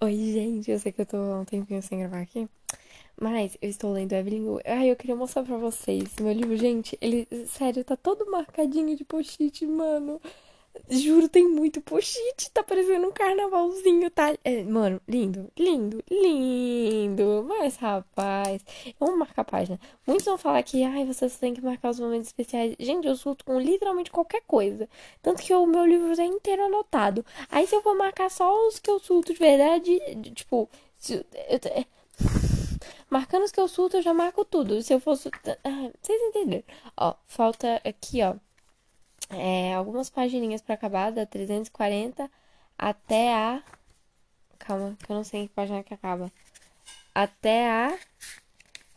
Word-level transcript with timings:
Oi, 0.00 0.14
gente, 0.32 0.70
eu 0.70 0.78
sei 0.78 0.92
que 0.92 1.00
eu 1.00 1.06
tô 1.06 1.16
há 1.16 1.40
um 1.40 1.44
tempinho 1.44 1.82
sem 1.82 1.98
gravar 1.98 2.20
aqui, 2.20 2.48
mas 3.20 3.56
eu 3.62 3.68
estou 3.70 3.92
lendo 3.92 4.12
Evelyn 4.12 4.42
Hugo. 4.48 4.60
Ai, 4.66 4.90
eu 4.90 4.96
queria 4.96 5.16
mostrar 5.16 5.42
pra 5.44 5.56
vocês. 5.56 6.16
Meu 6.20 6.32
livro, 6.32 6.56
gente, 6.56 6.98
ele, 7.00 7.26
sério, 7.46 7.84
tá 7.84 7.96
todo 7.96 8.30
marcadinho 8.30 8.96
de 8.96 9.04
post-it, 9.04 9.66
mano. 9.66 10.20
Juro, 10.88 11.28
tem 11.28 11.48
muito 11.48 11.80
post-it, 11.80 12.50
tá 12.50 12.62
parecendo 12.62 13.06
um 13.08 13.12
carnavalzinho, 13.12 14.10
tá? 14.10 14.36
É, 14.44 14.62
mano, 14.64 15.00
lindo, 15.08 15.50
lindo, 15.58 16.02
lindo. 16.10 17.44
Mas, 17.48 17.76
rapaz, 17.76 18.62
vamos 18.98 19.18
marcar 19.18 19.42
a 19.42 19.44
página. 19.44 19.80
Muitos 20.06 20.26
vão 20.26 20.36
falar 20.36 20.62
que, 20.62 20.82
ai, 20.82 21.04
vocês 21.04 21.38
têm 21.38 21.54
que 21.54 21.60
marcar 21.60 21.90
os 21.90 22.00
momentos 22.00 22.28
especiais. 22.28 22.74
Gente, 22.78 23.06
eu 23.06 23.16
surto 23.16 23.44
com 23.44 23.58
literalmente 23.58 24.10
qualquer 24.10 24.42
coisa. 24.46 24.88
Tanto 25.22 25.42
que 25.42 25.54
o 25.54 25.66
meu 25.66 25.86
livro 25.86 26.20
é 26.20 26.24
inteiro 26.24 26.64
anotado. 26.64 27.24
Aí, 27.50 27.66
se 27.66 27.74
eu 27.74 27.82
for 27.82 27.96
marcar 27.96 28.30
só 28.30 28.68
os 28.68 28.78
que 28.78 28.90
eu 28.90 28.98
surto 28.98 29.32
de 29.32 29.38
verdade, 29.38 29.98
tipo, 30.34 30.68
marcando 33.08 33.44
os 33.44 33.52
que 33.52 33.60
eu 33.60 33.68
surto, 33.68 33.98
eu 33.98 34.02
já 34.02 34.12
marco 34.12 34.44
tudo. 34.44 34.82
Se 34.82 34.92
eu 34.92 35.00
fosse. 35.00 35.30
Ah, 35.64 35.90
vocês 36.02 36.20
entenderam? 36.22 36.64
Ó, 36.96 37.14
falta 37.26 37.80
aqui, 37.84 38.22
ó 38.22 38.34
é, 39.30 39.74
algumas 39.74 40.10
pagininhas 40.10 40.60
para 40.60 40.74
acabar, 40.74 41.12
da 41.12 41.24
340 41.26 42.30
até 42.78 43.34
a. 43.34 43.62
Calma, 44.58 44.96
que 44.98 45.10
eu 45.10 45.16
não 45.16 45.24
sei 45.24 45.42
em 45.42 45.46
que 45.46 45.54
página 45.54 45.82
que 45.82 45.94
acaba. 45.94 46.30
Até 47.14 47.70
a 47.70 47.98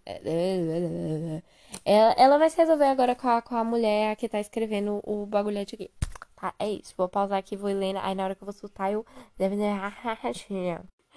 Ela, 1.85 2.13
ela 2.17 2.39
vai 2.39 2.51
se 2.51 2.57
resolver 2.57 2.85
agora 2.87 3.15
com 3.15 3.29
a, 3.29 3.43
com 3.43 3.57
a 3.57 3.65
mulher 3.65 4.17
que 4.17 4.29
tá 4.29 4.41
escrevendo 4.41 5.01
o 5.05 5.27
bagulhete 5.27 5.75
aqui. 5.77 5.91
Tá, 6.37 6.55
é 6.59 6.71
isso. 6.71 6.95
Vou 6.97 7.09
pausar 7.09 7.39
aqui, 7.39 7.57
vou 7.57 7.71
lendo. 7.73 7.99
Aí 7.99 8.15
na 8.15 8.25
hora 8.25 8.35
que 8.35 8.43
eu 8.43 8.47
vou 8.47 8.53
soltar, 8.55 8.93
eu. 8.93 9.07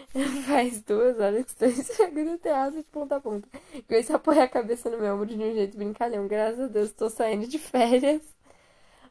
Faz 0.47 0.81
duas 0.81 1.19
horas 1.19 1.45
que 1.45 1.51
estou 1.51 1.67
enxergando 1.67 2.33
o 2.33 2.37
teatro 2.37 2.77
de 2.77 2.83
ponta 2.83 3.17
a 3.17 3.21
ponta. 3.21 3.47
Grace 3.87 4.11
apoia 4.11 4.43
a 4.43 4.47
cabeça 4.47 4.89
no 4.89 4.97
meu 4.97 5.13
ombro 5.13 5.25
de 5.25 5.35
um 5.35 5.53
jeito 5.53 5.77
brincalhão. 5.77 6.27
Graças 6.27 6.59
a 6.59 6.67
Deus, 6.67 6.89
estou 6.89 7.09
saindo 7.09 7.47
de 7.47 7.59
férias. 7.59 8.21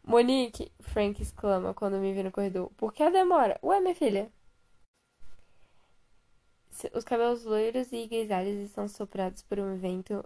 Monique, 0.03 0.73
Frank 0.81 1.21
exclama 1.21 1.75
quando 1.75 1.99
me 1.99 2.13
vê 2.15 2.23
no 2.23 2.33
corredor. 2.33 2.71
Por 2.77 2.93
que 2.93 3.03
a 3.03 3.11
demora? 3.11 3.59
Ué, 3.63 3.81
minha 3.81 3.95
filha. 3.95 4.33
Os 6.95 7.05
cabelos 7.05 7.45
loiros 7.45 7.93
e 7.93 8.07
grisalhos 8.07 8.57
estão 8.59 8.89
soprados 8.89 9.43
por 9.43 9.59
um 9.59 9.77
vento 9.77 10.25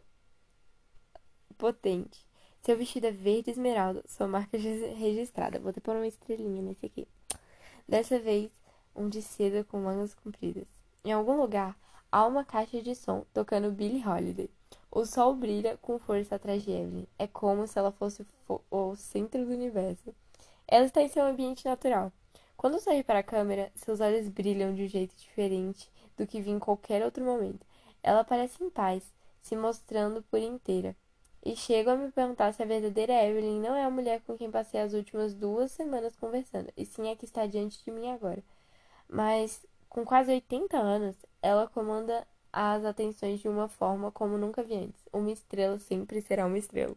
potente. 1.56 2.26
Seu 2.62 2.76
vestido 2.76 3.06
é 3.06 3.10
verde 3.10 3.50
esmeralda, 3.50 4.04
sua 4.06 4.28
marca 4.28 4.56
registrada. 4.56 5.58
Vou 5.58 5.72
ter 5.72 5.80
pôr 5.80 5.96
uma 5.96 6.06
estrelinha 6.06 6.62
nesse 6.62 6.86
aqui. 6.86 7.08
Dessa 7.88 8.20
vez, 8.20 8.52
um 8.94 9.08
de 9.08 9.22
seda 9.22 9.64
com 9.64 9.80
mangas 9.80 10.14
compridas. 10.14 10.66
Em 11.04 11.12
algum 11.12 11.36
lugar 11.36 11.76
há 12.12 12.26
uma 12.26 12.44
caixa 12.44 12.82
de 12.82 12.94
som 12.94 13.24
tocando 13.32 13.72
Billie 13.72 14.06
Holiday. 14.06 14.50
O 14.90 15.06
sol 15.06 15.34
brilha 15.34 15.78
com 15.80 15.98
força 15.98 16.34
atrás 16.34 16.62
de 16.62 16.70
Evelyn. 16.70 17.06
É 17.18 17.26
como 17.26 17.66
se 17.66 17.78
ela 17.78 17.90
fosse 17.90 18.26
o 18.70 18.94
centro 18.94 19.46
do 19.46 19.52
universo. 19.52 20.14
Ela 20.68 20.84
está 20.84 21.00
em 21.00 21.08
seu 21.08 21.24
ambiente 21.24 21.64
natural. 21.64 22.12
Quando 22.56 22.78
sorri 22.78 23.02
para 23.02 23.20
a 23.20 23.22
câmera, 23.22 23.72
seus 23.74 24.00
olhos 24.00 24.28
brilham 24.28 24.74
de 24.74 24.84
um 24.84 24.88
jeito 24.88 25.16
diferente 25.16 25.90
do 26.16 26.26
que 26.26 26.42
vi 26.42 26.50
em 26.50 26.58
qualquer 26.58 27.02
outro 27.02 27.24
momento. 27.24 27.66
Ela 28.02 28.22
parece 28.22 28.62
em 28.62 28.68
paz, 28.68 29.02
se 29.40 29.56
mostrando 29.56 30.22
por 30.24 30.38
inteira. 30.38 30.94
E 31.44 31.56
chego 31.56 31.90
a 31.90 31.96
me 31.96 32.12
perguntar 32.12 32.52
se 32.52 32.62
a 32.62 32.66
verdadeira 32.66 33.24
Evelyn 33.24 33.60
não 33.60 33.74
é 33.74 33.84
a 33.84 33.90
mulher 33.90 34.20
com 34.20 34.36
quem 34.36 34.50
passei 34.50 34.80
as 34.80 34.92
últimas 34.92 35.34
duas 35.34 35.72
semanas 35.72 36.14
conversando, 36.14 36.70
e 36.76 36.84
sim 36.84 37.10
a 37.10 37.16
que 37.16 37.24
está 37.24 37.46
diante 37.46 37.82
de 37.82 37.90
mim 37.90 38.08
agora 38.10 38.42
mas 39.12 39.60
com 39.90 40.06
quase 40.06 40.32
80 40.32 40.74
anos, 40.74 41.14
ela 41.42 41.68
comanda 41.68 42.26
as 42.50 42.82
atenções 42.82 43.40
de 43.40 43.48
uma 43.48 43.68
forma 43.68 44.10
como 44.10 44.38
nunca 44.38 44.62
vi 44.62 44.74
antes. 44.74 45.04
Uma 45.12 45.30
estrela 45.30 45.78
sempre 45.78 46.22
será 46.22 46.46
uma 46.46 46.56
estrela. 46.56 46.96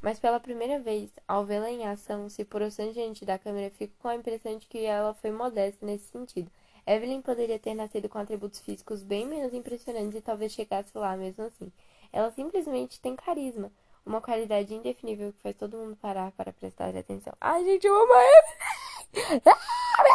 Mas 0.00 0.18
pela 0.18 0.40
primeira 0.40 0.80
vez, 0.80 1.10
ao 1.28 1.44
vê-la 1.44 1.70
em 1.70 1.86
ação, 1.86 2.30
se 2.30 2.46
prostrando 2.46 2.94
diante 2.94 3.26
da 3.26 3.38
câmera, 3.38 3.70
fico 3.70 3.92
com 3.98 4.08
a 4.08 4.14
impressão 4.14 4.56
de 4.56 4.66
que 4.66 4.78
ela 4.84 5.12
foi 5.12 5.30
modesta 5.30 5.84
nesse 5.84 6.06
sentido. 6.06 6.50
Evelyn 6.86 7.20
poderia 7.20 7.58
ter 7.58 7.74
nascido 7.74 8.08
com 8.08 8.18
atributos 8.18 8.60
físicos 8.60 9.02
bem 9.02 9.26
menos 9.26 9.52
impressionantes 9.52 10.18
e 10.18 10.22
talvez 10.22 10.52
chegasse 10.52 10.96
lá 10.96 11.14
mesmo 11.14 11.44
assim. 11.44 11.70
Ela 12.10 12.30
simplesmente 12.30 12.98
tem 13.02 13.14
carisma, 13.14 13.70
uma 14.04 14.22
qualidade 14.22 14.74
indefinível 14.74 15.30
que 15.30 15.42
faz 15.42 15.54
todo 15.56 15.76
mundo 15.76 15.94
parar 15.96 16.32
para 16.32 16.54
prestar 16.54 16.96
atenção. 16.96 17.34
Ai, 17.38 17.62
gente, 17.66 17.86
eu 17.86 17.94
amo 17.94 18.12
a 18.14 18.24
Evelyn! 18.24 19.42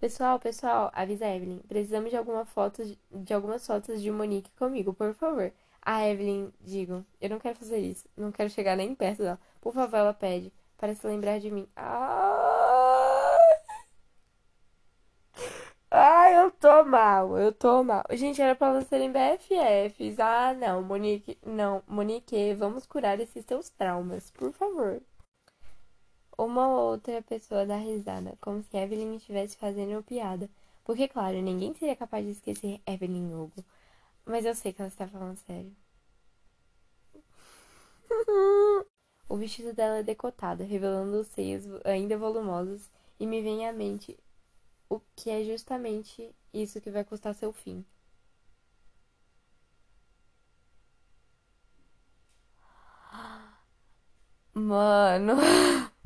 Pessoal, 0.00 0.38
pessoal, 0.40 0.90
avisa 0.94 1.26
a 1.26 1.34
Evelyn. 1.36 1.58
Precisamos 1.68 2.10
de 2.10 2.16
alguma 2.16 2.44
foto 2.44 2.82
de 3.10 3.34
algumas 3.34 3.66
fotos 3.66 4.00
de 4.02 4.10
Monique 4.10 4.50
comigo, 4.52 4.92
por 4.94 5.14
favor. 5.14 5.52
A 5.82 6.06
Evelyn, 6.08 6.52
digo, 6.60 7.04
eu 7.20 7.30
não 7.30 7.38
quero 7.38 7.56
fazer 7.58 7.78
isso. 7.78 8.04
Não 8.16 8.30
quero 8.32 8.50
chegar 8.50 8.76
nem 8.76 8.94
perto 8.94 9.22
dela. 9.22 9.40
Por 9.60 9.72
favor, 9.74 9.96
ela 9.96 10.14
pede 10.14 10.52
para 10.76 10.94
se 10.94 11.06
lembrar 11.06 11.38
de 11.40 11.50
mim. 11.50 11.68
Ai, 11.76 13.38
Ai 15.90 16.34
eu 16.44 16.50
tô 16.50 16.82
mal, 16.84 17.36
eu 17.38 17.52
tô 17.52 17.82
mal. 17.84 18.02
Gente, 18.12 18.40
era 18.40 18.54
pra 18.54 18.68
elas 18.68 18.86
serem 18.88 19.10
BFFs. 19.12 20.18
Ah, 20.20 20.54
não, 20.54 20.82
Monique, 20.82 21.38
não, 21.44 21.82
Monique, 21.86 22.54
vamos 22.54 22.86
curar 22.86 23.20
esses 23.20 23.44
teus 23.44 23.68
traumas, 23.70 24.30
por 24.30 24.50
favor. 24.52 25.00
Uma 26.38 26.66
ou 26.68 26.92
outra 26.92 27.20
pessoa 27.22 27.66
dá 27.66 27.76
risada, 27.76 28.38
como 28.40 28.62
se 28.62 28.76
Evelyn 28.78 29.16
estivesse 29.16 29.56
fazendo 29.58 30.02
piada. 30.02 30.48
Porque, 30.84 31.06
claro, 31.06 31.42
ninguém 31.42 31.74
seria 31.74 31.94
capaz 31.96 32.24
de 32.24 32.32
esquecer 32.32 32.80
Evelyn 32.86 33.34
Hugo. 33.34 33.62
Mas 34.24 34.44
eu 34.46 34.54
sei 34.54 34.72
que 34.72 34.80
ela 34.82 34.88
está 34.88 35.08
falando 35.08 35.36
sério. 35.38 35.74
o 39.28 39.36
vestido 39.36 39.72
dela 39.72 39.98
é 39.98 40.02
decotado, 40.02 40.64
revelando 40.64 41.20
os 41.20 41.26
seios 41.28 41.64
ainda 41.84 42.16
volumosos, 42.16 42.90
e 43.20 43.26
me 43.26 43.42
vem 43.42 43.66
à 43.68 43.72
mente 43.72 44.16
o 44.88 45.00
que 45.16 45.30
é 45.30 45.44
justamente 45.44 46.34
isso 46.54 46.80
que 46.80 46.90
vai 46.90 47.04
custar 47.04 47.34
seu 47.34 47.52
fim. 47.52 47.84
Mano. 54.54 55.36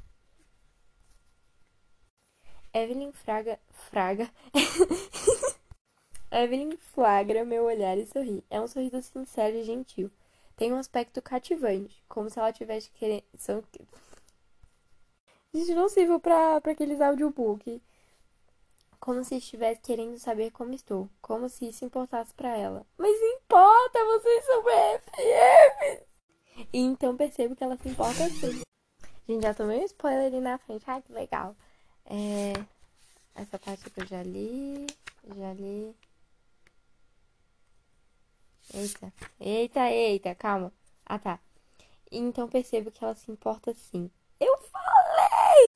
Evelyn 2.72 3.12
Fraga. 3.12 3.58
Fraga. 3.70 4.30
Evelyn 6.30 6.76
flagra 6.78 7.44
meu 7.44 7.64
olhar 7.64 7.98
e 7.98 8.06
sorri. 8.06 8.42
É 8.48 8.60
um 8.60 8.66
sorriso 8.66 9.02
sincero 9.02 9.56
e 9.56 9.64
gentil. 9.64 10.10
Tem 10.56 10.72
um 10.72 10.78
aspecto 10.78 11.20
cativante, 11.20 12.02
como 12.08 12.30
se 12.30 12.38
ela 12.38 12.52
tivesse 12.52 12.90
querendo. 12.90 13.24
Gente, 15.54 15.74
não 15.74 15.88
sirvo 15.88 16.18
pra, 16.18 16.60
pra 16.60 16.72
aqueles 16.72 17.00
audiobook. 17.00 17.82
Como 18.98 19.22
se 19.24 19.36
estivesse 19.36 19.80
querendo 19.80 20.18
saber 20.18 20.50
como 20.52 20.72
estou. 20.72 21.10
Como 21.20 21.48
se 21.48 21.68
isso 21.68 21.84
importasse 21.84 22.32
para 22.32 22.56
ela. 22.56 22.86
Mas 22.96 23.20
importa, 23.34 24.04
vocês 24.06 24.44
são 24.44 24.62
BFF! 24.62 26.06
E 26.72 26.78
então 26.78 27.16
percebo 27.16 27.56
que 27.56 27.64
ela 27.64 27.76
se 27.76 27.88
importa 27.88 28.28
sim. 28.30 28.62
Gente, 29.28 29.42
já 29.42 29.52
tomei 29.52 29.80
um 29.80 29.84
spoiler 29.84 30.26
ali 30.26 30.40
na 30.40 30.56
frente. 30.58 30.84
Ai, 30.86 31.02
que 31.02 31.12
legal. 31.12 31.54
É, 32.06 32.52
essa 33.34 33.58
parte 33.58 33.86
aqui 33.86 34.00
eu 34.00 34.06
já 34.06 34.22
li, 34.22 34.86
já 35.36 35.52
li. 35.54 35.94
Eita, 38.74 39.12
eita, 39.40 39.90
eita, 39.90 40.34
calma. 40.34 40.72
Ah, 41.06 41.18
tá. 41.18 41.38
Então 42.10 42.48
percebo 42.48 42.90
que 42.90 43.04
ela 43.04 43.14
se 43.14 43.30
importa 43.30 43.74
sim. 43.74 44.10
Eu 44.40 44.56
falei! 44.58 45.66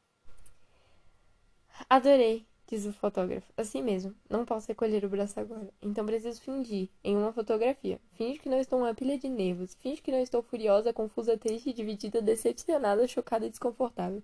Adorei, 1.88 2.46
diz 2.66 2.84
o 2.86 2.92
fotógrafo. 2.92 3.52
Assim 3.56 3.82
mesmo, 3.82 4.14
não 4.28 4.44
posso 4.44 4.68
recolher 4.68 5.04
o 5.04 5.08
braço 5.08 5.38
agora. 5.40 5.68
Então 5.82 6.04
preciso 6.06 6.40
fingir 6.40 6.88
em 7.04 7.16
uma 7.16 7.32
fotografia. 7.32 8.00
Finge 8.14 8.38
que 8.38 8.48
não 8.48 8.58
estou 8.58 8.78
uma 8.78 8.94
pilha 8.94 9.18
de 9.18 9.28
nervos. 9.28 9.74
Finge 9.80 10.00
que 10.02 10.10
não 10.12 10.20
estou 10.20 10.42
furiosa, 10.42 10.92
confusa, 10.92 11.36
triste, 11.38 11.72
dividida, 11.72 12.20
decepcionada, 12.22 13.06
chocada 13.06 13.46
e 13.46 13.50
desconfortável. 13.50 14.22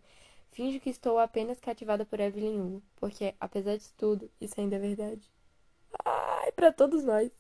Finjo 0.53 0.79
que 0.81 0.91
estou 0.91 1.19
apenas 1.19 1.59
cativada 1.59 2.05
por 2.05 2.21
Evelyn 2.21 2.61
Hugo, 2.61 2.83
porque, 2.97 3.35
apesar 3.41 3.77
de 3.77 3.93
tudo, 3.95 4.31
isso 4.41 4.61
ainda 4.61 4.77
é 4.77 4.79
verdade. 4.79 5.31
Ai, 6.05 6.53
pra 6.53 6.71
todos 6.71 7.05
nós. 7.05 7.31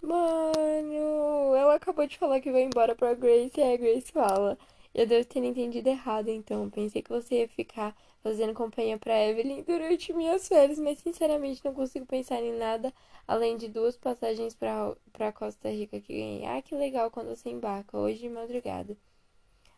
Mano, 0.00 1.54
ela 1.56 1.74
acabou 1.74 2.06
de 2.06 2.16
falar 2.16 2.40
que 2.40 2.50
vai 2.50 2.62
embora 2.62 2.94
pra 2.94 3.14
Grace 3.14 3.58
e 3.58 3.62
a 3.62 3.76
Grace 3.76 4.12
fala. 4.12 4.56
Eu 4.94 5.06
devo 5.06 5.26
ter 5.26 5.42
entendido 5.44 5.88
errado, 5.88 6.28
então. 6.28 6.70
Pensei 6.70 7.02
que 7.02 7.10
você 7.10 7.40
ia 7.40 7.48
ficar 7.48 7.96
fazendo 8.22 8.54
companhia 8.54 8.98
para 8.98 9.18
Evelyn 9.26 9.62
durante 9.62 10.12
minhas 10.12 10.46
férias, 10.48 10.78
mas 10.78 10.98
sinceramente 10.98 11.64
não 11.64 11.74
consigo 11.74 12.06
pensar 12.06 12.40
em 12.42 12.56
nada 12.56 12.92
além 13.26 13.56
de 13.56 13.68
duas 13.68 13.96
passagens 13.96 14.54
para 14.54 15.32
Costa 15.32 15.68
Rica 15.68 16.00
que 16.00 16.12
ganhei. 16.12 16.44
Ah, 16.46 16.62
que 16.62 16.74
legal 16.74 17.10
quando 17.10 17.28
você 17.34 17.50
embarca, 17.50 17.98
hoje 17.98 18.20
de 18.20 18.28
madrugada. 18.28 18.96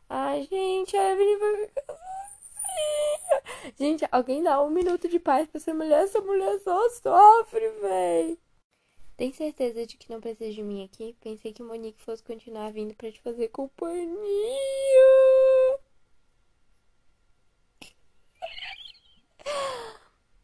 Ai, 0.09 0.43
gente, 0.43 0.97
a 0.97 1.13
Evelyn 1.13 1.39
vai. 1.39 1.71
Gente, 3.79 4.07
alguém 4.11 4.43
dá 4.43 4.63
um 4.63 4.71
minuto 4.71 5.09
de 5.09 5.19
paz 5.19 5.49
pra 5.49 5.59
essa 5.59 5.75
mulher, 5.75 6.05
essa 6.05 6.21
mulher 6.21 6.59
só 6.61 6.89
sofre, 6.91 7.69
véi. 7.81 8.39
Tem 9.17 9.33
certeza 9.33 9.87
de 9.87 9.97
que 9.97 10.11
não 10.11 10.21
precisa 10.21 10.51
de 10.51 10.63
mim 10.63 10.85
aqui? 10.85 11.17
Pensei 11.21 11.53
que 11.53 11.63
Monique 11.63 12.03
fosse 12.03 12.23
continuar 12.23 12.73
vindo 12.73 12.95
para 12.95 13.13
te 13.13 13.21
fazer 13.21 13.49
companhia. 13.49 14.17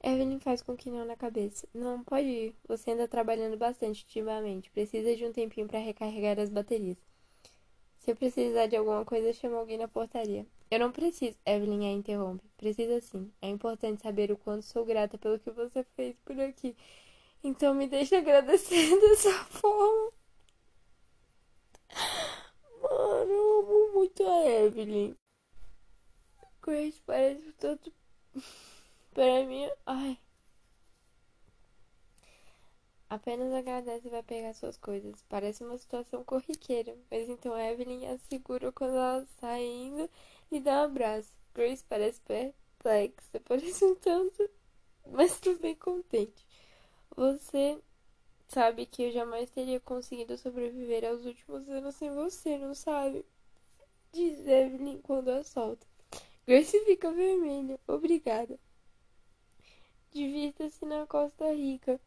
Evelyn 0.03 0.39
faz 0.39 0.63
com 0.63 0.77
que 0.77 0.91
não 0.91 1.05
na 1.05 1.17
cabeça. 1.17 1.69
Não, 1.75 2.05
pode 2.05 2.27
ir. 2.27 2.57
Você 2.69 2.93
anda 2.93 3.09
trabalhando 3.09 3.57
bastante 3.57 4.05
ultimamente. 4.05 4.71
Precisa 4.71 5.17
de 5.17 5.25
um 5.25 5.33
tempinho 5.33 5.67
para 5.67 5.79
recarregar 5.79 6.39
as 6.39 6.51
baterias. 6.51 6.97
Se 8.09 8.13
eu 8.13 8.17
precisar 8.17 8.67
de 8.69 8.75
alguma 8.75 9.05
coisa, 9.05 9.35
chama 9.35 9.59
alguém 9.59 9.77
na 9.77 9.87
portaria. 9.87 10.47
Eu 10.71 10.79
não 10.79 10.91
preciso. 10.91 11.37
Evelyn 11.45 11.91
a 11.91 11.93
interrompe. 11.93 12.43
Precisa 12.57 13.03
sim. 13.03 13.31
É 13.43 13.51
importante 13.51 14.01
saber 14.01 14.33
o 14.33 14.37
quanto 14.39 14.65
sou 14.65 14.83
grata 14.83 15.19
pelo 15.19 15.39
que 15.39 15.51
você 15.51 15.85
fez 15.95 16.17
por 16.21 16.41
aqui. 16.41 16.75
Então 17.45 17.75
me 17.75 17.87
deixa 17.87 18.17
agradecer 18.17 18.89
dessa 18.99 19.31
forma. 19.45 20.11
Mano, 22.81 23.31
eu 23.31 23.59
amo 23.59 23.93
muito 23.93 24.27
a 24.27 24.51
Evelyn. 24.53 25.15
Grace 26.63 27.03
parece 27.05 27.53
tanto 27.59 27.93
para 29.13 29.45
mim, 29.45 29.69
ai. 29.85 30.19
Apenas 33.11 33.55
agradece 33.55 34.07
e 34.07 34.11
vai 34.11 34.23
pegar 34.23 34.53
suas 34.53 34.77
coisas. 34.77 35.25
Parece 35.29 35.65
uma 35.65 35.79
situação 35.79 36.23
corriqueira, 36.25 36.95
mas 37.11 37.29
então 37.29 37.59
Evelyn 37.59 38.07
assegura 38.07 38.71
quando 38.71 38.95
ela 38.97 39.27
sai 39.41 39.65
indo 39.65 40.11
e 40.51 40.61
dá 40.61 40.83
um 40.83 40.85
abraço. 40.85 41.33
Grace 41.55 41.83
parece 41.89 42.21
perplexa, 42.21 43.41
parece 43.47 43.85
um 43.85 43.95
tanto, 43.95 44.49
mas 45.07 45.41
tô 45.41 45.55
bem 45.55 45.75
contente. 45.75 46.47
Você 47.17 47.81
sabe 48.49 48.87
que 48.87 49.05
eu 49.05 49.13
jamais 49.13 49.51
teria 49.51 49.81
conseguido 49.81 50.37
sobreviver 50.37 51.05
aos 51.05 51.25
últimos 51.25 51.69
anos 51.71 51.95
sem 51.95 52.11
você, 52.11 52.59
não 52.59 52.75
sabe? 52.75 53.25
Diz 54.13 54.39
Evelyn 54.47 55.01
quando 55.03 55.31
a 55.31 55.43
solta. 55.43 55.87
Grace 56.47 56.79
fica 56.85 57.11
vermelha. 57.11 57.81
Obrigada. 57.87 58.59
Divirta-se 60.11 60.85
na 60.87 61.07
Costa 61.07 61.53
Rica, 61.53 62.01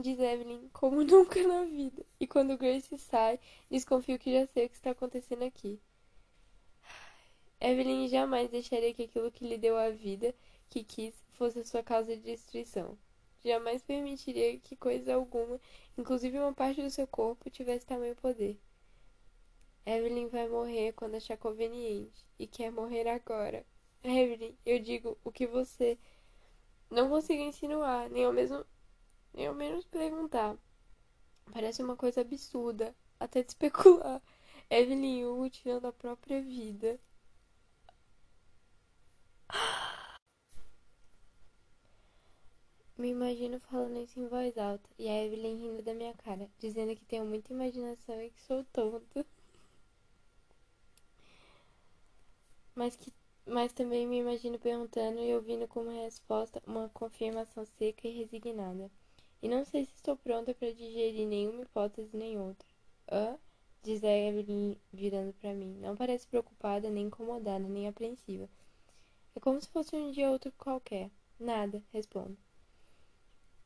diz 0.00 0.18
Evelyn, 0.18 0.68
como 0.72 1.02
nunca 1.04 1.42
na 1.46 1.64
vida. 1.64 2.04
E 2.20 2.26
quando 2.26 2.56
Grace 2.56 2.96
sai, 2.98 3.38
desconfio 3.70 4.18
que 4.18 4.32
já 4.32 4.46
sei 4.46 4.66
o 4.66 4.68
que 4.68 4.76
está 4.76 4.90
acontecendo 4.90 5.44
aqui. 5.44 5.80
Evelyn 7.60 8.08
jamais 8.08 8.48
deixaria 8.50 8.94
que 8.94 9.04
aquilo 9.04 9.32
que 9.32 9.46
lhe 9.46 9.58
deu 9.58 9.76
a 9.76 9.90
vida, 9.90 10.34
que 10.70 10.84
quis, 10.84 11.14
fosse 11.32 11.58
a 11.58 11.64
sua 11.64 11.82
causa 11.82 12.14
de 12.16 12.22
destruição. 12.22 12.96
Jamais 13.44 13.82
permitiria 13.82 14.58
que 14.58 14.76
coisa 14.76 15.14
alguma, 15.14 15.60
inclusive 15.96 16.38
uma 16.38 16.52
parte 16.52 16.82
do 16.82 16.90
seu 16.90 17.06
corpo, 17.06 17.50
tivesse 17.50 17.86
tamanho 17.86 18.14
poder. 18.16 18.58
Evelyn 19.84 20.28
vai 20.28 20.48
morrer 20.48 20.92
quando 20.92 21.14
achar 21.14 21.36
conveniente 21.36 22.26
e 22.38 22.46
quer 22.46 22.70
morrer 22.70 23.08
agora. 23.08 23.64
Evelyn, 24.04 24.54
eu 24.64 24.78
digo 24.78 25.18
o 25.24 25.32
que 25.32 25.46
você 25.46 25.98
não 26.90 27.08
consigo 27.08 27.42
insinuar, 27.42 28.08
nem 28.10 28.24
ao 28.24 28.32
mesmo 28.32 28.64
nem 29.34 29.46
ao 29.46 29.54
menos 29.54 29.84
perguntar. 29.84 30.56
Parece 31.52 31.82
uma 31.82 31.96
coisa 31.96 32.20
absurda, 32.20 32.94
até 33.18 33.42
de 33.42 33.48
especular. 33.52 34.22
Evelyn 34.70 35.24
Hugo 35.24 35.50
tirando 35.50 35.86
a 35.86 35.92
própria 35.92 36.42
vida. 36.42 36.98
Me 42.98 43.08
imagino 43.10 43.60
falando 43.60 43.98
isso 44.02 44.18
em 44.18 44.26
voz 44.26 44.58
alta 44.58 44.90
e 44.98 45.08
a 45.08 45.24
Evelyn 45.24 45.56
rindo 45.56 45.82
da 45.82 45.94
minha 45.94 46.12
cara, 46.14 46.50
dizendo 46.58 46.94
que 46.96 47.04
tenho 47.04 47.24
muita 47.24 47.52
imaginação 47.52 48.20
e 48.20 48.30
que 48.30 48.40
sou 48.42 48.64
tonta. 48.64 49.24
Mas 52.74 52.96
que 52.96 53.12
mas 53.46 53.72
também 53.72 54.06
me 54.06 54.18
imagino 54.18 54.58
perguntando 54.58 55.20
e 55.20 55.34
ouvindo 55.34 55.66
como 55.66 55.90
resposta 55.90 56.62
uma 56.66 56.88
confirmação 56.90 57.64
seca 57.64 58.06
e 58.06 58.18
resignada. 58.18 58.90
E 59.40 59.48
não 59.48 59.64
sei 59.64 59.84
se 59.84 59.94
estou 59.94 60.16
pronta 60.16 60.54
para 60.54 60.72
digerir 60.72 61.26
nenhuma 61.26 61.62
hipótese 61.62 62.16
nem 62.16 62.38
outra. 62.38 62.66
Hã? 63.10 63.38
Diz 63.82 64.02
a 64.02 64.10
Evelyn 64.10 64.76
virando 64.92 65.32
para 65.34 65.54
mim. 65.54 65.78
Não 65.80 65.96
parece 65.96 66.26
preocupada, 66.26 66.90
nem 66.90 67.06
incomodada, 67.06 67.68
nem 67.68 67.86
apreensiva. 67.88 68.48
É 69.34 69.40
como 69.40 69.60
se 69.60 69.68
fosse 69.68 69.94
um 69.94 70.10
dia 70.10 70.30
outro 70.30 70.52
qualquer. 70.58 71.10
Nada, 71.38 71.82
respondo. 71.92 72.36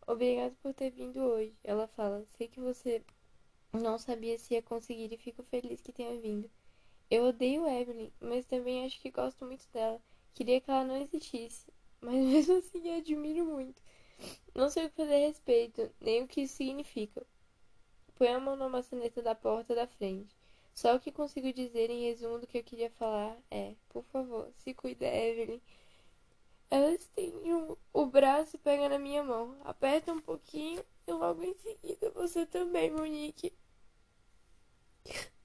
Obrigado 0.07 0.55
por 0.63 0.75
ter 0.75 0.91
vindo 0.91 1.19
hoje. 1.19 1.57
Ela 1.65 1.87
fala. 1.89 2.27
Sei 2.37 2.49
que 2.49 2.61
você 2.61 3.03
não 3.73 3.99
sabia 3.99 4.39
se 4.39 4.55
ia 4.55 4.63
conseguir 4.63 5.13
e 5.13 5.17
fico 5.17 5.43
feliz 5.45 5.81
que 5.81 5.93
tenha 5.93 6.21
vindo. 6.21 6.51
Eu 7.11 7.25
odeio 7.25 7.67
Evelyn, 7.67 8.13
mas 8.21 8.47
também 8.47 8.85
acho 8.85 9.01
que 9.01 9.11
gosto 9.11 9.45
muito 9.45 9.67
dela. 9.73 10.01
Queria 10.35 10.61
que 10.61 10.71
ela 10.71 10.85
não 10.85 10.97
existisse, 10.97 11.73
mas 12.01 12.15
mesmo 12.25 12.59
assim 12.59 12.91
a 12.91 12.97
admiro 12.97 13.45
muito. 13.45 13.81
Não 14.55 14.71
sei 14.71 14.87
o 14.87 14.91
que 14.91 14.97
fazer 14.97 15.15
a 15.15 15.27
respeito, 15.27 15.91
nem 16.01 16.23
o 16.23 16.29
que 16.29 16.43
isso 16.43 16.57
significa. 16.57 17.25
Põe 18.17 18.29
a 18.29 18.41
mão 18.41 18.57
na 18.57 18.69
maçaneta 18.69 19.23
da 19.23 19.35
porta 19.35 19.75
da 19.75 19.87
frente. 19.87 20.37
Só 20.75 20.97
o 20.97 21.01
que 21.01 21.13
consigo 21.13 21.53
dizer 21.53 21.91
em 21.91 22.05
resumo 22.05 22.39
do 22.39 22.47
que 22.47 22.59
eu 22.59 22.65
queria 22.65 22.91
falar 22.91 23.37
é: 23.51 23.75
por 23.89 24.05
favor, 24.05 24.51
se 24.59 24.75
cuida, 24.75 25.07
Evelyn. 25.07 25.61
Ela 26.71 26.93
estende 26.93 27.53
um, 27.53 27.77
o 27.93 28.07
braço 28.07 28.57
e 28.57 28.59
pega 28.59 28.89
na 28.89 28.99
minha 28.99 29.23
mão. 29.23 29.57
Aperta 29.65 30.13
um 30.13 30.21
pouquinho 30.21 30.83
e 31.06 31.13
logo 31.13 31.43
em 31.43 31.55
seguida 31.55 32.11
você 32.11 32.46
também, 32.46 32.91
Monique 32.91 33.53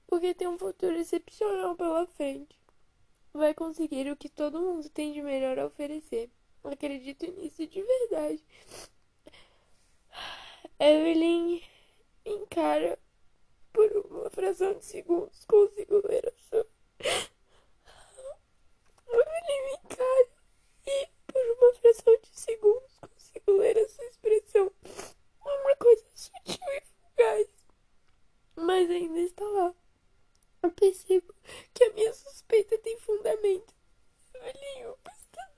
porque 0.08 0.34
tem 0.34 0.48
um 0.48 0.58
futuro 0.58 0.96
excepcional 0.96 1.76
pela 1.76 2.06
frente. 2.06 2.58
Vai 3.32 3.54
conseguir 3.54 4.10
o 4.10 4.16
que 4.16 4.28
todo 4.28 4.60
mundo 4.60 4.88
tem 4.88 5.12
de 5.12 5.22
melhor 5.22 5.58
a 5.58 5.66
oferecer. 5.66 6.30
Acredito 6.64 7.26
nisso 7.32 7.66
de 7.66 7.82
verdade. 7.82 8.44
Evelyn 10.78 11.62
encara 12.24 12.98
por 13.72 13.90
uma 14.06 14.30
fração 14.30 14.74
de 14.74 14.84
segundos, 14.84 15.44
consigo 15.44 16.06
ler 16.06 16.26
a 16.28 16.32
sua. 16.48 16.66
Evelyn 19.08 19.62
me 19.64 19.72
encara 19.84 20.28
e 20.86 21.08
por 21.26 21.42
uma 21.58 21.74
fração 21.74 22.16
de 22.22 22.40
segundos 22.40 22.98
consigo 23.00 23.52
ler 23.52 23.78
a 23.78 23.88
sua 23.88 24.04
expressão. 24.04 24.72
Uma 25.40 25.76
coisa 25.76 26.04
sutil 26.14 26.66
e 26.68 26.80
fugaz, 26.80 27.48
mas 28.56 28.90
ainda 28.90 29.20
está 29.20 29.44
lá. 29.44 29.74
Eu 30.62 30.70
percebo 30.72 31.34
que 31.72 31.84
a 31.84 31.92
minha 31.92 32.12
suspeita 32.12 32.76
tem 32.78 32.98
fundamento. 32.98 33.74
Velhinho, 34.32 34.94
está 34.98 35.14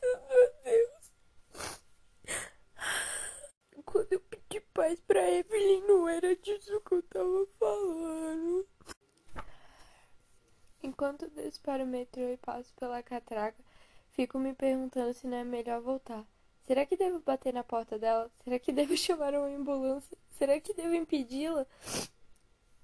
a 0.07 0.63
Deus. 0.65 1.13
Quando 3.85 4.13
eu 4.13 4.21
pedi 4.21 4.61
paz 4.73 5.01
pra 5.01 5.31
Evelyn, 5.31 5.83
não 5.83 6.09
era 6.09 6.37
disso 6.37 6.81
que 6.81 6.95
eu 6.95 7.03
tava 7.03 7.47
falando. 7.59 8.69
Enquanto 10.83 11.29
desço 11.29 11.61
para 11.61 11.85
o 11.85 11.87
metrô 11.87 12.23
e 12.23 12.37
passo 12.37 12.73
pela 12.75 13.03
catraca, 13.03 13.63
fico 14.13 14.39
me 14.39 14.55
perguntando 14.55 15.13
se 15.13 15.27
não 15.27 15.37
é 15.37 15.45
melhor 15.45 15.81
voltar. 15.81 16.25
Será 16.67 16.87
que 16.87 16.97
devo 16.97 17.21
bater 17.21 17.53
na 17.53 17.65
porta 17.65 17.99
dela? 17.99 18.31
Será 18.45 18.59
que 18.59 18.73
devo 18.73 18.97
chamar 18.99 19.35
uma 19.35 19.49
ambulância? 19.49 20.17
Será 20.31 20.59
que 20.61 20.73
devo 20.73 20.95
impedi-la? 20.95 21.67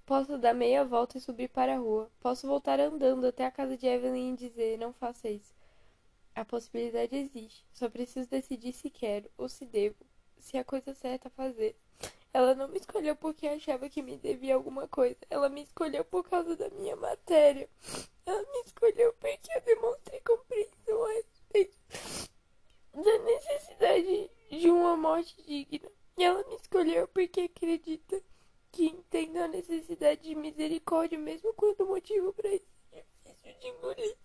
Posso 0.04 0.38
dar 0.38 0.54
meia 0.54 0.84
volta 0.84 1.18
e 1.18 1.20
subir 1.20 1.48
para 1.48 1.74
a 1.74 1.78
rua. 1.78 2.10
Posso 2.20 2.46
voltar 2.46 2.78
andando 2.78 3.26
até 3.26 3.44
a 3.46 3.50
casa 3.50 3.76
de 3.76 3.86
Evelyn 3.86 4.34
e 4.34 4.36
dizer: 4.36 4.78
não 4.78 4.92
faça 4.92 5.28
isso. 5.28 5.55
A 6.36 6.44
possibilidade 6.44 7.16
existe. 7.16 7.64
Só 7.72 7.88
preciso 7.88 8.28
decidir 8.28 8.74
se 8.74 8.90
quero 8.90 9.30
ou 9.38 9.48
se 9.48 9.64
devo, 9.64 9.96
se 10.38 10.58
é 10.58 10.60
a 10.60 10.64
coisa 10.64 10.92
certa 10.92 11.28
a 11.28 11.30
fazer. 11.30 11.74
Ela 12.30 12.54
não 12.54 12.68
me 12.68 12.76
escolheu 12.76 13.16
porque 13.16 13.48
achava 13.48 13.88
que 13.88 14.02
me 14.02 14.18
devia 14.18 14.54
alguma 14.54 14.86
coisa. 14.86 15.16
Ela 15.30 15.48
me 15.48 15.62
escolheu 15.62 16.04
por 16.04 16.28
causa 16.28 16.54
da 16.54 16.68
minha 16.68 16.94
matéria. 16.94 17.66
Ela 18.26 18.42
me 18.42 18.60
escolheu 18.66 19.14
porque 19.14 19.50
eu 19.50 19.62
demonstrei 19.62 20.20
compreensão 20.20 21.04
a 21.04 21.12
respeito 21.14 21.78
da 22.92 23.18
necessidade 23.18 24.30
de 24.50 24.70
uma 24.70 24.94
morte 24.94 25.42
digna. 25.42 25.90
E 26.18 26.22
ela 26.22 26.46
me 26.46 26.56
escolheu 26.56 27.08
porque 27.08 27.40
acredita 27.40 28.22
que 28.72 28.84
entendo 28.84 29.38
a 29.38 29.48
necessidade 29.48 30.20
de 30.20 30.34
misericórdia, 30.34 31.18
mesmo 31.18 31.54
quando 31.54 31.80
o 31.80 31.86
motivo 31.86 32.30
para 32.34 32.50
isso 32.50 32.66
é 32.92 33.02
difícil 33.24 33.58
de 33.58 33.68
engolir. 33.68 34.16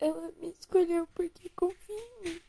Ela 0.00 0.32
me 0.32 0.48
escolheu 0.84 1.08
porque 1.14 1.48
confia 1.56 1.96
em 1.96 2.28
mim. 2.28 2.40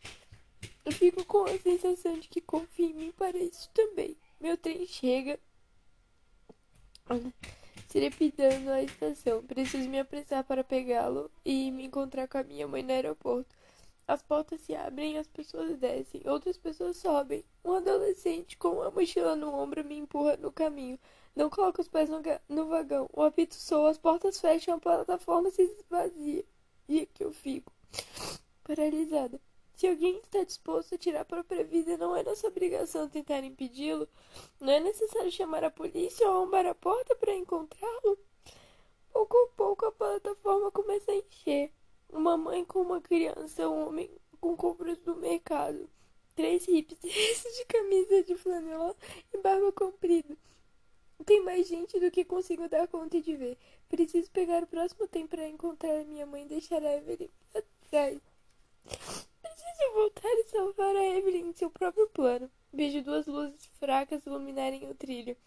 Eu 0.84 0.92
fico 0.92 1.26
com 1.26 1.46
a 1.46 1.58
sensação 1.58 2.20
de 2.20 2.28
que 2.28 2.42
confia 2.42 2.88
em 2.88 2.94
mim 2.94 3.12
para 3.12 3.38
isso 3.38 3.70
também. 3.74 4.16
Meu 4.40 4.58
trem 4.58 4.86
chega 4.86 5.40
trepidando 7.88 8.72
a 8.72 8.84
estação. 8.84 9.42
Preciso 9.44 9.90
me 9.90 10.00
apressar 10.00 10.44
para 10.44 10.64
pegá-lo 10.64 11.32
e 11.44 11.72
me 11.72 11.86
encontrar 11.86 12.28
com 12.28 12.38
a 12.38 12.44
minha 12.44 12.68
mãe 12.68 12.84
no 12.84 12.92
aeroporto. 12.92 13.56
As 14.08 14.22
portas 14.22 14.62
se 14.62 14.76
abrem, 14.76 15.18
as 15.18 15.28
pessoas 15.28 15.80
descem, 15.80 16.22
outras 16.26 16.58
pessoas 16.58 16.98
sobem. 16.98 17.44
Um 17.64 17.74
adolescente 17.74 18.56
com 18.58 18.74
uma 18.74 18.92
mochila 18.92 19.36
no 19.36 19.52
ombro 19.52 19.84
me 19.84 19.98
empurra 19.98 20.38
no 20.38 20.52
caminho. 20.52 21.00
Não 21.36 21.50
coloca 21.50 21.82
os 21.82 21.88
pés 21.88 22.10
no, 22.10 22.22
no 22.48 22.68
vagão. 22.68 23.10
O 23.12 23.24
apito 23.24 23.56
soa, 23.56 23.90
as 23.90 23.98
portas 23.98 24.40
fecham, 24.40 24.76
a 24.76 24.80
plataforma 24.80 25.50
se 25.50 25.64
esvazia. 25.64 26.46
E 26.88 27.02
aqui 27.02 27.24
eu 27.24 27.32
fico, 27.32 27.72
paralisada. 28.64 29.40
Se 29.76 29.88
alguém 29.88 30.20
está 30.20 30.42
disposto 30.44 30.96
a 30.96 30.98
tirar 30.98 31.22
a 31.22 31.26
própria 31.26 31.64
vida, 31.64 31.98
não 31.98 32.16
é 32.16 32.24
nossa 32.24 32.48
obrigação 32.48 33.10
tentar 33.10 33.44
impedi-lo. 33.44 34.08
Não 34.60 34.72
é 34.72 34.80
necessário 34.80 35.32
chamar 35.32 35.66
a 35.66 35.70
polícia 35.70 36.26
ou 36.28 36.38
arrombar 36.38 36.66
a 36.66 36.74
porta 36.74 37.14
para 37.16 37.36
encontrá-lo. 37.36 38.18
Pouco 39.12 39.38
a 39.38 39.48
pouco 39.56 39.86
a 39.86 39.92
plataforma 39.92 40.72
começa 40.72 41.12
a 41.12 41.16
encher. 41.16 41.74
Uma 42.10 42.38
mãe 42.38 42.64
com 42.64 42.82
uma 42.82 43.02
criança, 43.02 43.68
um 43.68 43.88
homem 43.88 44.10
com 44.40 44.56
compras 44.56 44.98
do 45.00 45.16
mercado. 45.18 45.90
Três 46.36 46.66
hipsters 46.66 47.44
de 47.58 47.66
camisa 47.66 48.24
de 48.24 48.36
flanela 48.36 48.96
e 49.34 49.38
barba 49.40 49.74
comprida. 49.74 50.38
Tem 51.26 51.42
mais 51.44 51.68
gente 51.68 52.00
do 52.00 52.12
que 52.12 52.24
consigo 52.24 52.70
dar 52.70 52.88
conta 52.88 53.22
de 53.22 53.36
ver. 53.36 53.58
Preciso 53.90 54.32
pegar 54.32 54.64
o 54.64 54.68
próximo 54.68 55.06
tempo 55.08 55.30
para 55.30 55.48
encontrar 55.48 56.06
minha 56.06 56.26
mãe 56.26 56.44
e 56.44 56.48
deixar 56.48 56.82
a 56.84 56.96
Evelyn 56.96 57.30
Preciso 58.84 59.94
voltar 59.94 60.28
e 60.28 60.44
salvar 60.50 60.96
a 60.98 61.18
Evelyn 61.18 61.48
em 61.48 61.54
seu 61.54 61.70
próprio 61.70 62.10
plano. 62.10 62.52
Vejo 62.74 63.02
duas 63.02 63.26
luzes 63.26 63.66
fracas 63.80 64.26
iluminarem 64.26 64.90
o 64.90 64.94
trilho. 64.94 65.38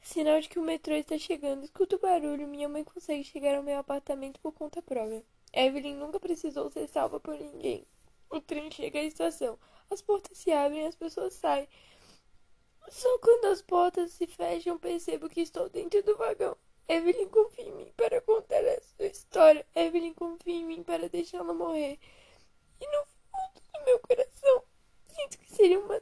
Sinal 0.00 0.40
de 0.40 0.48
que 0.48 0.60
o 0.60 0.62
metrô 0.62 0.94
está 0.94 1.18
chegando. 1.18 1.64
Escuto 1.64 1.96
o 1.96 1.98
barulho. 1.98 2.46
Minha 2.46 2.68
mãe 2.68 2.84
consegue 2.84 3.24
chegar 3.24 3.56
ao 3.56 3.64
meu 3.64 3.78
apartamento 3.80 4.38
por 4.38 4.52
conta 4.52 4.80
própria. 4.80 5.24
Evelyn 5.52 5.96
nunca 5.96 6.20
precisou 6.20 6.70
ser 6.70 6.86
salva 6.86 7.18
por 7.18 7.36
ninguém. 7.36 7.84
O 8.30 8.40
trem 8.40 8.70
chega 8.70 9.00
à 9.00 9.02
estação. 9.02 9.58
As 9.90 10.00
portas 10.00 10.38
se 10.38 10.52
abrem 10.52 10.84
e 10.84 10.86
as 10.86 10.94
pessoas 10.94 11.34
saem. 11.34 11.68
Só 12.88 13.18
quando 13.18 13.46
as 13.46 13.60
portas 13.60 14.12
se 14.12 14.28
fecham 14.28 14.78
percebo 14.78 15.28
que 15.28 15.40
estou 15.40 15.68
dentro 15.68 16.00
do 16.04 16.16
vagão. 16.16 16.56
Evelyn 16.88 17.28
confia 17.28 17.64
em 17.64 17.72
mim 17.72 17.92
para 17.96 18.20
contar 18.20 18.64
a 18.64 18.80
sua 18.80 19.06
história. 19.06 19.66
Evelyn 19.74 20.14
confia 20.14 20.54
em 20.54 20.64
mim 20.64 20.82
para 20.84 21.08
deixá-la 21.08 21.52
morrer. 21.52 21.98
E 22.80 22.86
no 22.86 23.04
fundo 23.30 23.60
do 23.72 23.84
meu 23.84 23.98
coração, 23.98 24.62
sinto 25.08 25.38
que 25.38 25.52
seria 25.52 25.80
uma 25.80 26.00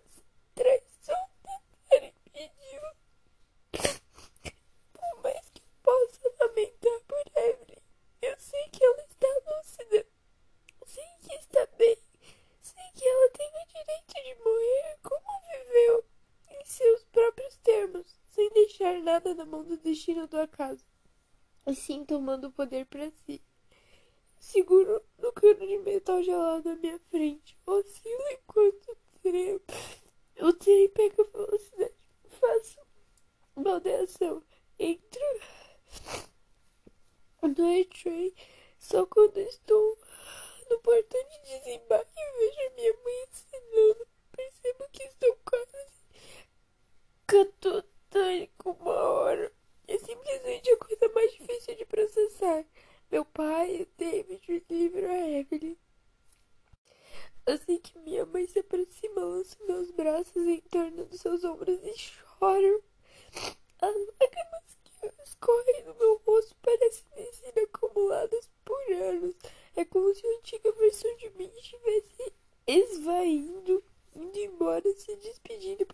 traição 0.55 1.17
tentar 1.43 2.07
impedi-lo. 2.07 2.97
Por 4.93 5.23
mais 5.23 5.49
que 5.51 5.63
eu 5.63 5.69
possa 5.83 6.33
lamentar 6.41 7.01
por 7.09 7.23
Evelyn, 7.35 7.83
eu 8.21 8.39
sei 8.39 8.69
que 8.69 8.85
ela 8.85 9.05
está 9.09 9.27
lúcida. 9.47 10.07
Sei 10.85 11.05
que 11.23 11.35
está 11.35 11.67
bem. 11.79 11.99
Sei 12.61 12.85
que 12.95 13.09
ela 13.09 13.31
tem 13.31 13.49
o 13.49 13.67
direito 13.67 14.15
de 14.23 14.45
morrer 14.45 14.99
como 15.03 15.41
viveu, 15.51 16.05
em 16.51 16.65
seus 16.65 17.05
próprios 17.05 17.57
termos, 17.59 18.19
sem 18.29 18.51
deixar 18.51 18.94
nada 19.05 19.35
na 19.35 19.45
mão 19.45 19.63
do 19.63 19.77
destino 19.77 20.27
do 20.27 20.39
acaso, 20.41 20.85
e 21.67 21.75
sim 21.75 22.05
tomando 22.05 22.49
o 22.49 22.53
poder 22.53 22.87
para 22.87 23.11
si. 23.25 23.41
Seguro 24.39 25.03
no 25.19 25.33
cano 25.33 25.67
de 25.67 25.79
metal 25.79 26.23
gelado 26.23 26.69
à 26.69 26.75
minha 26.77 26.99
frente. 27.11 27.57
Oscilo 27.67 28.25
enquanto 28.33 28.97
tremo. 29.23 29.61
O 30.41 30.53
trem 30.53 30.89
pega 30.91 31.25
velocidade. 31.25 31.95
Faço 32.29 32.81
baldeação. 33.57 34.43
Entro 34.79 35.21
no 37.43 37.73
E-Train 37.73 38.35
só 38.79 39.07
quando 39.07 39.39
estou 39.39 39.99
no 40.69 40.79
portão 40.81 41.21
de 41.29 41.39
desembarque 41.51 42.21
vejo 42.39 42.75
minha 42.75 42.93
mãe 43.03 43.25
assinando. 43.31 44.07
Percebo 44.33 44.89
que 44.93 45.05
estou 45.05 45.39
quase 45.45 45.75
catatônico 48.15 48.79
uma 48.81 48.93
hora. 48.93 49.53
É 49.89 49.99
simplesmente 49.99 50.71
a 50.71 50.77
coisa 50.77 51.09
mais 51.13 51.33
difícil 51.33 51.75
de 51.75 51.85
processar. 51.85 52.65
Meu 53.11 53.25
pai, 53.25 53.87
David, 53.99 54.65
livro 54.71 55.11
a 55.11 55.29
Evelyn. 55.29 55.77
Assim 57.47 57.79
que 57.79 57.99
minha 57.99 58.25
mãe 58.25 58.47
se 58.47 58.61
aproxima, 58.61 59.21
lanço 59.21 59.57
meus 59.67 59.91
braços 59.91 60.47
em 60.47 60.61
torno 60.61 61.05
dos 61.05 61.21
seus 61.21 61.45
ombros 61.45 61.79
e 61.83 61.99
choro. 61.99 62.83
As 63.81 63.95
lágrimas 63.95 64.79
que 64.85 65.23
escorrem 65.25 65.85
no 65.85 65.95
meu 65.97 66.23
rosto 66.25 66.57
parecem 66.63 67.05
ter 67.15 67.33
sido 67.35 67.59
acumuladas 67.59 68.51
por 68.65 68.93
anos. 68.93 69.35
É 69.77 69.85
como 69.85 70.15
se 70.15 70.27
a 70.27 70.39
antiga 70.39 70.73
versão 70.73 71.15
de 71.17 71.31
mim 71.31 71.51
estivesse 71.59 72.33
esvaindo, 72.67 73.85
indo 74.15 74.39
embora, 74.39 74.91
se 74.95 75.15
despedindo 75.17 75.85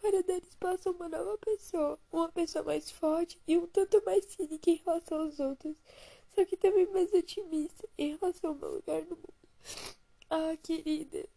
a 0.71 0.91
uma 0.91 1.09
nova 1.09 1.39
pessoa. 1.39 1.99
Uma 2.13 2.31
pessoa 2.31 2.65
mais 2.65 2.91
forte 2.91 3.41
e 3.47 3.57
um 3.57 3.67
tanto 3.67 4.03
mais 4.05 4.25
cínica 4.25 4.71
em 4.71 4.83
relação 4.85 5.21
aos 5.21 5.41
outros 5.41 5.77
só 6.35 6.45
que 6.45 6.57
também 6.57 6.87
mais 6.87 7.13
otimista 7.13 7.89
em 7.99 8.17
relação 8.17 8.51
ao 8.51 8.57
meu 8.57 8.75
lugar 8.75 9.03
no 9.03 9.17
mundo. 9.17 9.35
Ah, 10.29 10.57
querida, 10.63 11.29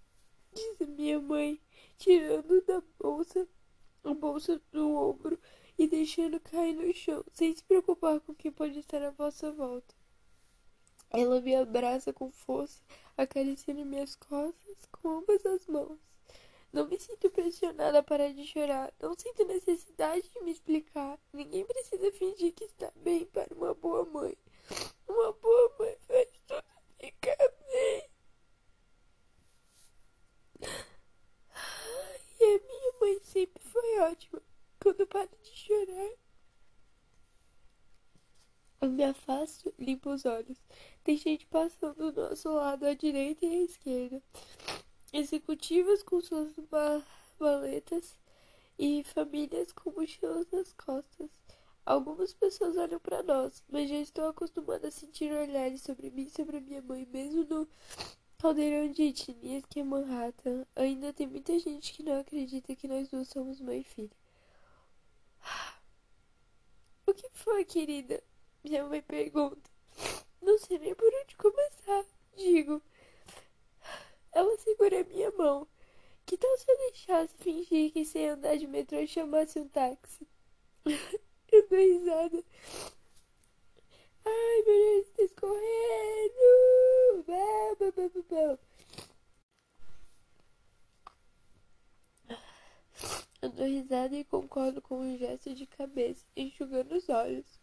diz 0.54 0.88
minha 0.88 1.20
mãe, 1.20 1.60
tirando 1.98 2.62
da 2.62 2.82
bolsa 3.00 3.48
a 4.04 4.14
bolsa 4.14 4.62
do 4.72 4.96
ombro 4.96 5.40
e 5.78 5.88
deixando 5.88 6.40
cair 6.40 6.74
no 6.74 6.94
chão, 6.94 7.24
sem 7.32 7.56
se 7.56 7.64
preocupar 7.64 8.20
com 8.20 8.36
quem 8.36 8.52
pode 8.52 8.78
estar 8.80 9.02
à 9.02 9.12
vossa 9.12 9.52
volta. 9.52 9.96
Ela 11.10 11.40
me 11.40 11.56
abraça 11.56 12.12
com 12.12 12.30
força, 12.30 12.82
acariciando 13.16 13.86
minhas 13.86 14.16
costas 14.16 14.78
com 14.92 15.20
ambas 15.20 15.46
as 15.46 15.66
mãos. 15.68 16.13
Não 16.74 16.88
me 16.88 17.00
sinto 17.00 17.30
pressionada 17.30 18.00
a 18.00 18.04
parar 18.04 18.34
de 18.34 18.44
chorar. 18.48 18.92
Não 19.00 19.14
sinto 19.16 19.46
necessidade 19.46 20.28
de 20.28 20.42
me 20.42 20.52
explicar. 20.52 21.20
Ninguém 21.32 21.64
precisa 21.66 22.12
fingir 22.12 22.52
que 22.52 22.64
está 22.64 22.92
bem 22.96 23.26
para 23.28 23.54
uma 23.54 23.76
boa 23.76 24.04
mãe. 24.06 24.36
Uma 25.08 25.32
boa 25.34 25.76
mãe 25.78 25.96
faz 26.08 26.28
tudo 26.48 26.64
ficar 27.00 27.38
bem. 27.72 28.10
E 32.40 32.44
a 32.44 32.60
minha 32.68 32.94
mãe 33.00 33.20
sempre 33.22 33.64
foi 33.64 34.00
ótima. 34.00 34.42
Quando 34.82 35.08
paro 35.08 35.30
de 35.44 35.50
chorar, 35.52 36.12
eu 38.82 38.90
me 38.90 39.04
afasto, 39.04 39.74
limpo 39.78 40.10
os 40.10 40.26
olhos. 40.26 40.58
Tem 41.04 41.16
gente 41.16 41.46
passando 41.46 42.12
do 42.12 42.30
nosso 42.30 42.50
lado 42.50 42.86
à 42.86 42.94
direita 42.96 43.46
e 43.46 43.62
à 43.62 43.64
esquerda. 43.64 44.22
Executivas 45.14 46.02
com 46.02 46.20
suas 46.20 46.52
maletas 47.40 48.18
e 48.80 49.04
famílias 49.04 49.72
com 49.72 49.92
mochilas 49.92 50.48
nas 50.52 50.74
costas. 50.74 51.30
Algumas 51.86 52.34
pessoas 52.34 52.76
olham 52.78 53.00
para 53.00 53.22
nós, 53.22 53.64
mas 53.70 53.90
já 53.90 53.98
estou 53.98 54.28
acostumada 54.28 54.88
a 54.88 54.92
sentir 54.92 55.32
olhares 55.32 55.84
sobre 55.84 56.10
mim 56.10 56.24
e 56.24 56.30
sobre 56.32 56.60
minha 56.60 56.82
mãe, 56.82 57.08
mesmo 57.12 57.44
no 57.44 57.68
caldeirão 58.40 58.92
de 58.92 59.04
etnias 59.04 59.64
que 59.70 59.82
é 59.82 59.84
Manhattan. 59.84 60.66
Ainda 60.76 61.14
tem 61.14 61.28
muita 61.28 61.60
gente 61.60 61.94
que 61.94 62.02
não 62.02 62.20
acredita 62.20 62.76
que 62.76 62.88
nós 62.88 63.08
duas 63.08 63.28
somos 63.28 63.62
mãe 63.62 63.82
e 63.82 63.84
filha. 63.84 64.18
O 67.06 67.14
que 67.14 67.30
foi, 67.34 67.64
querida? 67.66 68.24
Minha 68.64 68.84
mãe 68.86 69.02
pergunta. 69.04 69.70
Não 70.42 70.58
sei 70.58 70.80
nem 70.80 70.96
por 70.96 71.14
onde 71.14 71.36
começar, 71.36 72.04
digo. 72.36 72.82
Ela 74.34 74.58
segura 74.58 75.04
minha 75.04 75.32
mão. 75.32 75.68
Que 76.26 76.38
tal 76.38 76.58
se 76.58 76.72
eu 76.72 76.78
deixasse 76.78 77.36
fingir 77.38 77.92
que 77.92 78.06
sem 78.06 78.30
andar 78.30 78.58
de 78.58 78.68
metrô 78.68 79.00
e 79.00 79.08
chamasse 79.08 79.60
um 79.60 79.68
táxi? 79.68 80.28
Eu 81.52 81.68
dou 81.70 81.78
risada. 81.78 82.44
Ai, 84.26 84.64
meu 84.66 84.66
Deus, 84.66 85.08
está 85.08 85.24
escorrendo. 85.24 86.04
Eu 93.44 93.50
dou 93.50 93.66
risada 93.66 94.16
e 94.16 94.24
concordo 94.24 94.82
com 94.82 95.02
um 95.02 95.18
gesto 95.18 95.54
de 95.54 95.68
cabeça, 95.68 96.26
enxugando 96.36 96.94
os 96.94 97.10
olhos. 97.10 97.63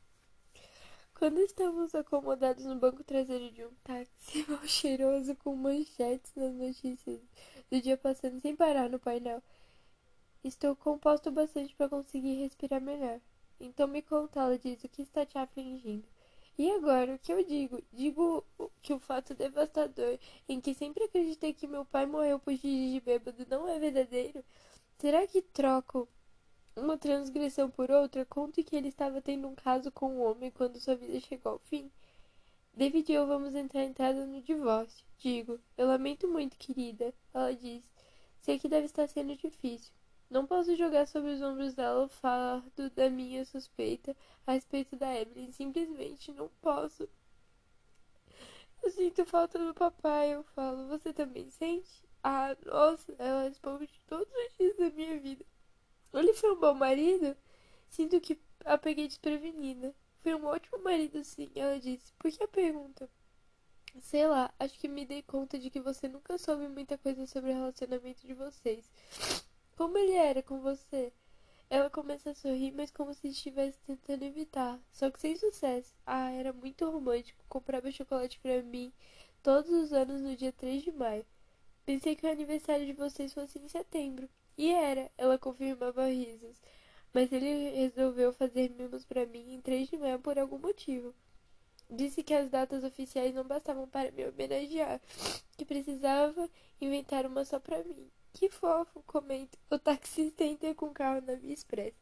Quando 1.20 1.38
estávamos 1.40 1.94
acomodados 1.94 2.64
no 2.64 2.76
banco 2.76 3.04
traseiro 3.04 3.50
de 3.52 3.62
um 3.62 3.74
táxi 3.84 4.42
mal 4.48 4.66
cheiroso 4.66 5.36
com 5.36 5.54
manchetes 5.54 6.34
nas 6.34 6.54
notícias 6.54 7.20
do 7.70 7.78
dia 7.78 7.98
passando 7.98 8.40
sem 8.40 8.56
parar 8.56 8.88
no 8.88 8.98
painel, 8.98 9.42
estou 10.42 10.74
composto 10.74 11.30
bastante 11.30 11.74
para 11.76 11.90
conseguir 11.90 12.36
respirar 12.36 12.80
melhor. 12.80 13.20
Então 13.60 13.86
me 13.86 14.00
conta, 14.00 14.40
ela 14.40 14.58
diz, 14.58 14.82
o 14.82 14.88
que 14.88 15.02
está 15.02 15.26
te 15.26 15.36
afligindo? 15.36 16.08
E 16.56 16.70
agora, 16.70 17.16
o 17.16 17.18
que 17.18 17.34
eu 17.34 17.44
digo? 17.44 17.82
Digo 17.92 18.42
que 18.80 18.94
o 18.94 18.98
fato 18.98 19.34
devastador 19.34 20.18
em 20.48 20.58
que 20.58 20.72
sempre 20.72 21.04
acreditei 21.04 21.52
que 21.52 21.66
meu 21.66 21.84
pai 21.84 22.06
morreu 22.06 22.38
por 22.38 22.54
dirigir 22.54 23.02
bêbado 23.02 23.46
não 23.46 23.68
é 23.68 23.78
verdadeiro? 23.78 24.42
Será 24.96 25.26
que 25.26 25.42
troco 25.42 26.08
uma 26.76 26.96
transgressão 26.98 27.70
por 27.70 27.90
outra? 27.90 28.24
Conto 28.24 28.62
que 28.62 28.76
ele 28.76 28.88
estava 28.88 29.20
tendo 29.20 29.48
um 29.48 29.54
caso 29.54 29.90
com 29.90 30.16
um 30.16 30.22
homem 30.22 30.50
quando 30.50 30.80
sua 30.80 30.96
vida 30.96 31.20
chegou 31.20 31.52
ao 31.52 31.58
fim? 31.58 31.90
David 32.72 33.10
e 33.10 33.14
eu 33.14 33.26
vamos 33.26 33.54
entrar 33.54 33.84
entrada 33.84 34.24
no 34.26 34.40
divórcio. 34.40 35.04
Digo, 35.18 35.60
eu 35.76 35.86
lamento 35.86 36.28
muito, 36.28 36.56
querida. 36.56 37.12
Ela 37.34 37.54
diz, 37.54 37.82
sei 38.40 38.58
que 38.58 38.68
deve 38.68 38.86
estar 38.86 39.08
sendo 39.08 39.36
difícil. 39.36 39.92
Não 40.30 40.46
posso 40.46 40.76
jogar 40.76 41.06
sobre 41.08 41.32
os 41.32 41.42
ombros 41.42 41.74
dela 41.74 42.04
o 42.04 42.08
fardo 42.08 42.88
da 42.90 43.10
minha 43.10 43.44
suspeita 43.44 44.16
a 44.46 44.52
respeito 44.52 44.96
da 44.96 45.14
Evelyn. 45.14 45.50
Simplesmente 45.50 46.32
não 46.32 46.48
posso. 46.62 47.08
Eu 48.82 48.90
sinto 48.90 49.26
falta 49.26 49.58
do 49.58 49.74
papai, 49.74 50.34
eu 50.34 50.44
falo. 50.44 50.88
Você 50.88 51.12
também 51.12 51.50
sente? 51.50 52.08
Ah, 52.22 52.56
nossa, 52.64 53.14
ela 53.18 53.42
responde 53.42 53.90
todos 54.06 54.28
os 54.28 54.56
dias 54.56 54.76
da 54.76 54.90
minha 54.90 55.18
vida. 55.18 55.44
Ele 56.12 56.32
foi 56.34 56.52
um 56.52 56.60
bom 56.60 56.74
marido? 56.74 57.36
Sinto 57.88 58.20
que 58.20 58.38
a 58.64 58.76
peguei 58.76 59.06
desprevenida. 59.08 59.94
Foi 60.22 60.34
um 60.34 60.46
ótimo 60.46 60.82
marido, 60.82 61.24
sim, 61.24 61.50
ela 61.54 61.78
disse. 61.78 62.12
Por 62.18 62.30
que 62.30 62.42
a 62.42 62.48
pergunta? 62.48 63.08
Sei 64.00 64.26
lá, 64.26 64.52
acho 64.58 64.78
que 64.78 64.88
me 64.88 65.04
dei 65.04 65.22
conta 65.22 65.58
de 65.58 65.70
que 65.70 65.80
você 65.80 66.08
nunca 66.08 66.38
soube 66.38 66.68
muita 66.68 66.96
coisa 66.98 67.26
sobre 67.26 67.50
o 67.50 67.54
relacionamento 67.54 68.26
de 68.26 68.34
vocês. 68.34 68.90
Como 69.76 69.96
ele 69.98 70.12
era 70.12 70.42
com 70.42 70.60
você? 70.60 71.12
Ela 71.68 71.88
começa 71.88 72.30
a 72.30 72.34
sorrir, 72.34 72.72
mas 72.72 72.90
como 72.90 73.14
se 73.14 73.28
estivesse 73.28 73.78
tentando 73.86 74.24
evitar. 74.24 74.78
Só 74.92 75.10
que 75.10 75.20
sem 75.20 75.36
sucesso. 75.36 75.94
Ah, 76.04 76.30
era 76.30 76.52
muito 76.52 76.88
romântico. 76.90 77.44
Comprava 77.48 77.90
chocolate 77.90 78.38
para 78.40 78.62
mim 78.62 78.92
todos 79.42 79.70
os 79.70 79.92
anos 79.92 80.20
no 80.20 80.36
dia 80.36 80.52
3 80.52 80.82
de 80.82 80.92
maio. 80.92 81.24
Pensei 81.86 82.14
que 82.14 82.26
o 82.26 82.30
aniversário 82.30 82.86
de 82.86 82.92
vocês 82.92 83.32
fosse 83.32 83.58
em 83.58 83.68
setembro. 83.68 84.28
E 84.60 84.68
era, 84.74 85.10
ela 85.16 85.38
confirmava 85.38 86.04
risos. 86.10 86.60
Mas 87.14 87.32
ele 87.32 87.70
resolveu 87.70 88.30
fazer 88.30 88.68
mimos 88.68 89.06
para 89.06 89.24
mim 89.24 89.54
em 89.54 89.60
3 89.62 89.88
de 89.88 89.96
maio 89.96 90.18
por 90.18 90.38
algum 90.38 90.58
motivo. 90.58 91.14
Disse 91.88 92.22
que 92.22 92.34
as 92.34 92.50
datas 92.50 92.84
oficiais 92.84 93.34
não 93.34 93.42
bastavam 93.42 93.88
para 93.88 94.10
me 94.12 94.28
homenagear, 94.28 95.00
que 95.56 95.64
precisava 95.64 96.46
inventar 96.78 97.24
uma 97.24 97.42
só 97.42 97.58
para 97.58 97.82
mim. 97.84 98.10
Que 98.34 98.50
fofo, 98.50 99.02
comenta 99.06 99.56
o 99.70 99.78
taxista 99.78 100.44
entra 100.44 100.74
com 100.74 100.88
o 100.88 100.92
carro 100.92 101.22
na 101.22 101.36
Via 101.36 101.54
Express. 101.54 101.94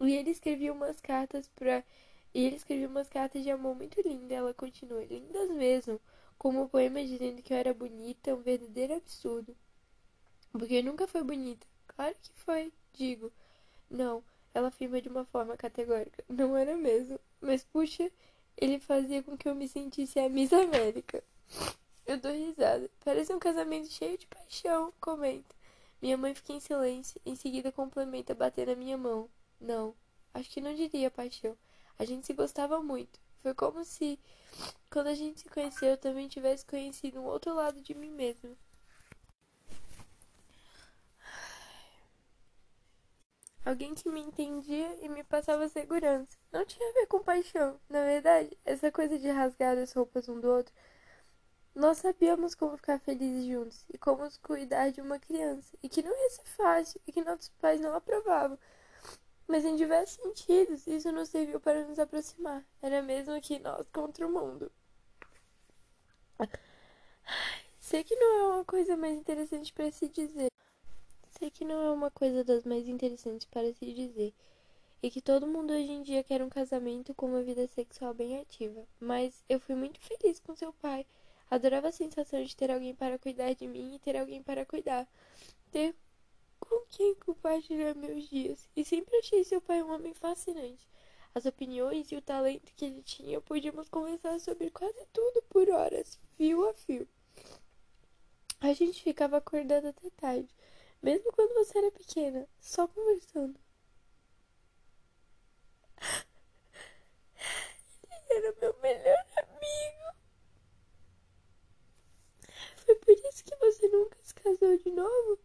E 0.00 0.14
ele 0.14 0.30
escrevia 0.30 0.72
umas 0.72 0.98
cartas 0.98 1.46
pra. 1.48 1.84
E 2.32 2.42
ele 2.42 2.56
escrevia 2.56 2.88
umas 2.88 3.10
cartas 3.10 3.42
de 3.42 3.50
amor 3.50 3.76
muito 3.76 4.00
lindas. 4.00 4.30
Ela 4.32 4.54
continua, 4.54 5.04
lindas 5.04 5.50
mesmo. 5.50 6.00
Como 6.38 6.62
um 6.62 6.68
poema 6.68 7.04
dizendo 7.04 7.42
que 7.42 7.52
eu 7.52 7.58
era 7.58 7.74
bonita, 7.74 8.34
um 8.34 8.40
verdadeiro 8.40 8.94
absurdo. 8.94 9.54
Porque 10.52 10.82
nunca 10.82 11.06
foi 11.06 11.22
bonita. 11.22 11.71
Claro 11.96 12.14
que 12.20 12.32
foi, 12.34 12.72
digo. 12.92 13.32
Não, 13.90 14.22
ela 14.54 14.68
afirma 14.68 15.00
de 15.00 15.08
uma 15.08 15.24
forma 15.24 15.56
categórica. 15.56 16.24
Não 16.28 16.56
era 16.56 16.76
mesmo. 16.76 17.18
Mas 17.40 17.64
puxa, 17.64 18.10
ele 18.56 18.78
fazia 18.78 19.22
com 19.22 19.36
que 19.36 19.48
eu 19.48 19.54
me 19.54 19.68
sentisse 19.68 20.18
a 20.18 20.28
Miss 20.28 20.52
América. 20.52 21.22
Eu 22.06 22.18
dou 22.18 22.32
risada. 22.32 22.90
Parece 23.04 23.32
um 23.32 23.38
casamento 23.38 23.88
cheio 23.90 24.18
de 24.18 24.26
paixão, 24.26 24.92
comenta. 25.00 25.54
Minha 26.00 26.16
mãe 26.16 26.34
fica 26.34 26.52
em 26.52 26.60
silêncio, 26.60 27.20
em 27.24 27.36
seguida 27.36 27.70
complementa 27.70 28.34
bater 28.34 28.66
na 28.66 28.74
minha 28.74 28.98
mão. 28.98 29.30
Não, 29.60 29.94
acho 30.34 30.50
que 30.50 30.60
não 30.60 30.74
diria 30.74 31.10
paixão. 31.10 31.56
A 31.98 32.04
gente 32.04 32.26
se 32.26 32.32
gostava 32.32 32.82
muito. 32.82 33.20
Foi 33.42 33.54
como 33.54 33.84
se, 33.84 34.18
quando 34.90 35.06
a 35.08 35.14
gente 35.14 35.40
se 35.40 35.48
conheceu, 35.48 35.90
eu 35.90 35.96
também 35.96 36.28
tivesse 36.28 36.64
conhecido 36.64 37.20
um 37.20 37.24
outro 37.24 37.54
lado 37.54 37.80
de 37.80 37.94
mim 37.94 38.10
mesma. 38.10 38.50
Alguém 43.64 43.94
que 43.94 44.08
me 44.08 44.20
entendia 44.20 44.98
e 45.00 45.08
me 45.08 45.22
passava 45.24 45.68
segurança. 45.68 46.36
Não 46.50 46.64
tinha 46.64 46.88
a 46.90 46.92
ver 46.94 47.06
com 47.06 47.22
paixão. 47.22 47.78
Na 47.88 48.02
verdade, 48.04 48.56
essa 48.64 48.90
coisa 48.90 49.18
de 49.18 49.28
rasgar 49.30 49.78
as 49.78 49.92
roupas 49.92 50.28
um 50.28 50.40
do 50.40 50.48
outro 50.48 50.74
nós 51.74 51.98
sabíamos 51.98 52.54
como 52.54 52.76
ficar 52.76 52.98
felizes 53.00 53.46
juntos 53.46 53.84
e 53.92 53.96
como 53.96 54.28
cuidar 54.42 54.90
de 54.90 55.00
uma 55.00 55.18
criança, 55.18 55.76
e 55.82 55.88
que 55.88 56.02
não 56.02 56.10
ia 56.10 56.30
ser 56.30 56.44
fácil 56.44 57.00
e 57.06 57.12
que 57.12 57.24
nossos 57.24 57.48
pais 57.60 57.80
não 57.80 57.94
aprovavam. 57.94 58.58
Mas 59.48 59.64
em 59.64 59.76
diversos 59.76 60.16
sentidos, 60.22 60.86
isso 60.86 61.10
nos 61.12 61.28
serviu 61.28 61.60
para 61.60 61.86
nos 61.86 61.98
aproximar. 61.98 62.64
Era 62.80 63.02
mesmo 63.02 63.40
que 63.40 63.58
nós 63.58 63.86
contra 63.90 64.26
o 64.26 64.30
mundo. 64.30 64.70
Sei 67.80 68.04
que 68.04 68.14
não 68.16 68.38
é 68.38 68.54
uma 68.54 68.64
coisa 68.64 68.96
mais 68.96 69.16
interessante 69.16 69.72
para 69.72 69.90
se 69.90 70.08
dizer. 70.08 70.50
Sei 71.42 71.50
que 71.50 71.64
não 71.64 71.82
é 71.82 71.90
uma 71.90 72.08
coisa 72.08 72.44
das 72.44 72.62
mais 72.62 72.86
interessantes 72.86 73.48
para 73.48 73.72
se 73.72 73.92
dizer. 73.92 74.32
E 75.02 75.10
que 75.10 75.20
todo 75.20 75.44
mundo 75.44 75.72
hoje 75.72 75.90
em 75.90 76.00
dia 76.00 76.22
quer 76.22 76.40
um 76.40 76.48
casamento 76.48 77.12
com 77.14 77.26
uma 77.26 77.42
vida 77.42 77.66
sexual 77.66 78.14
bem 78.14 78.38
ativa. 78.38 78.86
Mas 79.00 79.42
eu 79.48 79.58
fui 79.58 79.74
muito 79.74 79.98
feliz 79.98 80.38
com 80.38 80.54
seu 80.54 80.72
pai. 80.74 81.04
Adorava 81.50 81.88
a 81.88 81.92
sensação 81.92 82.40
de 82.44 82.54
ter 82.54 82.70
alguém 82.70 82.94
para 82.94 83.18
cuidar 83.18 83.52
de 83.54 83.66
mim 83.66 83.92
e 83.92 83.98
ter 83.98 84.16
alguém 84.16 84.40
para 84.40 84.64
cuidar. 84.64 85.04
Ter 85.72 85.96
com 86.60 86.86
quem 86.88 87.16
compartilhar 87.16 87.96
meus 87.96 88.28
dias. 88.28 88.68
E 88.76 88.84
sempre 88.84 89.16
achei 89.16 89.42
seu 89.42 89.60
pai 89.60 89.82
um 89.82 89.92
homem 89.92 90.14
fascinante. 90.14 90.86
As 91.34 91.44
opiniões 91.44 92.12
e 92.12 92.14
o 92.14 92.22
talento 92.22 92.72
que 92.76 92.84
ele 92.84 93.02
tinha, 93.02 93.40
podíamos 93.40 93.88
conversar 93.88 94.38
sobre 94.38 94.70
quase 94.70 95.04
tudo 95.12 95.42
por 95.50 95.68
horas, 95.68 96.20
fio 96.36 96.68
a 96.68 96.74
fio. 96.74 97.08
A 98.60 98.72
gente 98.72 99.02
ficava 99.02 99.38
acordado 99.38 99.88
até 99.88 100.08
tarde, 100.10 100.48
mesmo 101.02 101.32
quando 101.32 101.54
você 101.54 101.78
era 101.78 101.90
pequena, 101.90 102.48
só 102.60 102.86
conversando. 102.88 103.58
Ele 108.30 108.46
era 108.46 108.54
meu 108.60 108.74
melhor 108.80 109.32
você 113.62 113.88
nunca 113.88 114.16
se 114.22 114.34
casou 114.34 114.76
de 114.76 114.90
novo? 114.90 115.38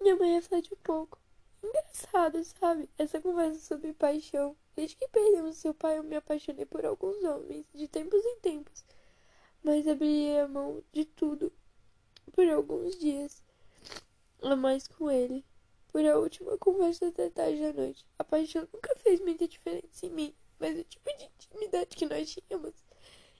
Minha 0.00 0.16
mãe 0.16 0.34
reflete 0.34 0.72
um 0.72 0.76
pouco. 0.78 1.18
Engraçado, 1.62 2.42
sabe? 2.44 2.88
Essa 2.98 3.20
conversa 3.20 3.60
sobre 3.60 3.92
paixão. 3.92 4.56
Desde 4.74 4.96
que 4.96 5.08
perdemos 5.08 5.56
seu 5.56 5.74
pai, 5.74 5.98
eu 5.98 6.02
me 6.02 6.16
apaixonei 6.16 6.64
por 6.64 6.84
alguns 6.84 7.22
homens, 7.22 7.66
de 7.74 7.86
tempos 7.86 8.24
em 8.24 8.40
tempos. 8.40 8.84
Mas 9.62 9.86
abri 9.86 10.38
a 10.38 10.48
mão 10.48 10.82
de 10.92 11.04
tudo 11.04 11.52
por 12.32 12.48
alguns 12.48 12.98
dias. 12.98 13.42
A 14.42 14.56
mais 14.56 14.88
com 14.88 15.10
ele. 15.10 15.44
Por 15.88 16.04
a 16.06 16.18
última 16.18 16.56
conversa 16.56 17.08
até 17.08 17.28
tarde 17.30 17.60
da 17.60 17.72
noite. 17.72 18.06
A 18.18 18.24
paixão 18.24 18.68
nunca 18.72 18.94
fez 18.96 19.20
muita 19.20 19.46
diferença 19.46 20.06
em 20.06 20.10
mim, 20.10 20.34
mas 20.58 20.78
o 20.78 20.84
tipo 20.84 21.10
de 21.18 21.24
intimidade 21.24 21.96
que 21.96 22.06
nós 22.06 22.30
tínhamos, 22.30 22.74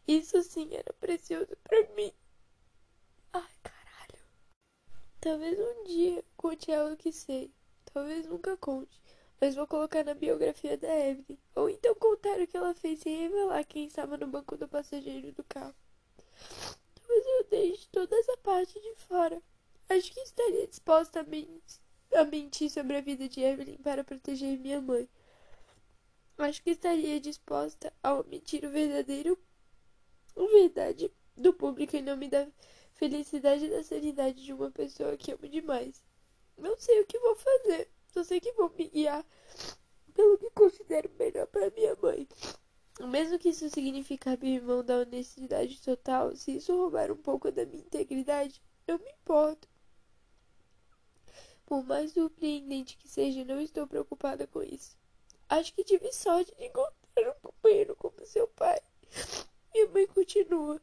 isso 0.07 0.43
sim 0.43 0.75
era 0.75 0.93
precioso 0.95 1.57
para 1.63 1.89
mim. 1.95 2.13
Ai, 3.33 3.51
cara. 3.63 4.19
Talvez 5.21 5.59
um 5.59 5.85
dia 5.85 6.25
conte 6.37 6.73
algo 6.73 6.97
que 6.97 7.13
sei. 7.13 7.53
Talvez 7.93 8.27
nunca 8.27 8.57
conte. 8.57 9.01
Mas 9.41 9.55
vou 9.55 9.67
colocar 9.67 10.05
na 10.05 10.15
biografia 10.15 10.77
da 10.77 10.89
Evelyn. 10.89 11.39
Ou 11.55 11.71
então 11.71 11.95
contar 11.95 12.41
o 12.41 12.47
que 12.47 12.57
ela 12.57 12.75
fez 12.75 13.01
sem 13.01 13.17
revelar 13.17 13.65
quem 13.65 13.87
estava 13.87 14.17
no 14.17 14.27
banco 14.27 14.57
do 14.57 14.69
passageiro 14.69 15.33
do 15.33 15.45
carro. 15.45 15.75
Talvez 16.95 17.27
eu 17.27 17.45
deixe 17.49 17.89
toda 17.91 18.17
essa 18.17 18.37
parte 18.39 18.81
de 18.81 18.95
fora. 18.97 19.41
Acho 19.91 20.13
que 20.13 20.21
estaria 20.21 20.69
disposta 20.69 21.19
a, 21.19 21.25
men 21.25 21.61
a 22.15 22.25
mentir 22.25 22.71
sobre 22.71 22.97
a 22.97 23.01
vida 23.01 23.29
de 23.29 23.41
Evelyn 23.41 23.77
para 23.79 24.05
proteger 24.05 24.57
minha 24.57 24.81
mãe. 24.81 25.09
Acho 26.39 26.63
que 26.63 26.71
estaria 26.71 27.21
disposta 27.21 27.93
a 28.01 28.15
omitir 28.15 28.65
o 28.65 28.71
verdadeiro. 28.71 29.37
A 30.37 30.47
verdade 30.47 31.11
do 31.37 31.53
público 31.53 31.97
em 31.97 32.03
nome 32.03 32.29
da 32.29 32.47
felicidade 32.95 33.69
da 33.69 33.83
sanidade 33.83 34.45
de 34.45 34.53
uma 34.53 34.71
pessoa 34.71 35.17
que 35.17 35.33
amo 35.33 35.49
demais. 35.49 36.01
Não 36.57 36.79
sei 36.79 37.01
o 37.01 37.07
que 37.07 37.19
vou 37.19 37.35
fazer, 37.35 37.91
só 38.07 38.23
sei 38.23 38.39
que 38.39 38.53
vou 38.53 38.71
me 38.71 38.89
guiar 38.89 39.27
pelo 40.15 40.39
que 40.39 40.51
considero 40.51 41.11
melhor 41.19 41.49
para 41.49 41.69
minha 41.71 41.97
mãe. 42.01 42.29
Mesmo 43.09 43.41
que 43.41 43.49
isso 43.49 43.69
signifique 43.69 44.29
abrir 44.29 44.63
mão 44.63 44.85
da 44.85 44.99
honestidade 44.99 45.83
total, 45.83 46.37
se 46.37 46.59
isso 46.59 46.77
roubar 46.77 47.11
um 47.11 47.17
pouco 47.17 47.51
da 47.51 47.67
minha 47.67 47.83
integridade, 47.83 48.63
não 48.87 48.99
me 48.99 49.11
importo. 49.11 49.69
Por 51.71 51.85
mais 51.85 52.11
surpreendente 52.15 52.97
que 52.97 53.09
seja, 53.09 53.45
não 53.45 53.61
estou 53.61 53.87
preocupada 53.87 54.45
com 54.45 54.61
isso. 54.61 54.99
Acho 55.49 55.73
que 55.73 55.85
tive 55.85 56.13
sorte 56.13 56.53
de 56.57 56.65
encontrar 56.65 57.31
um 57.31 57.41
companheiro 57.41 57.95
como 57.95 58.27
seu 58.27 58.49
pai. 58.49 58.81
Minha 59.73 59.89
mãe 59.91 60.05
continua 60.09 60.83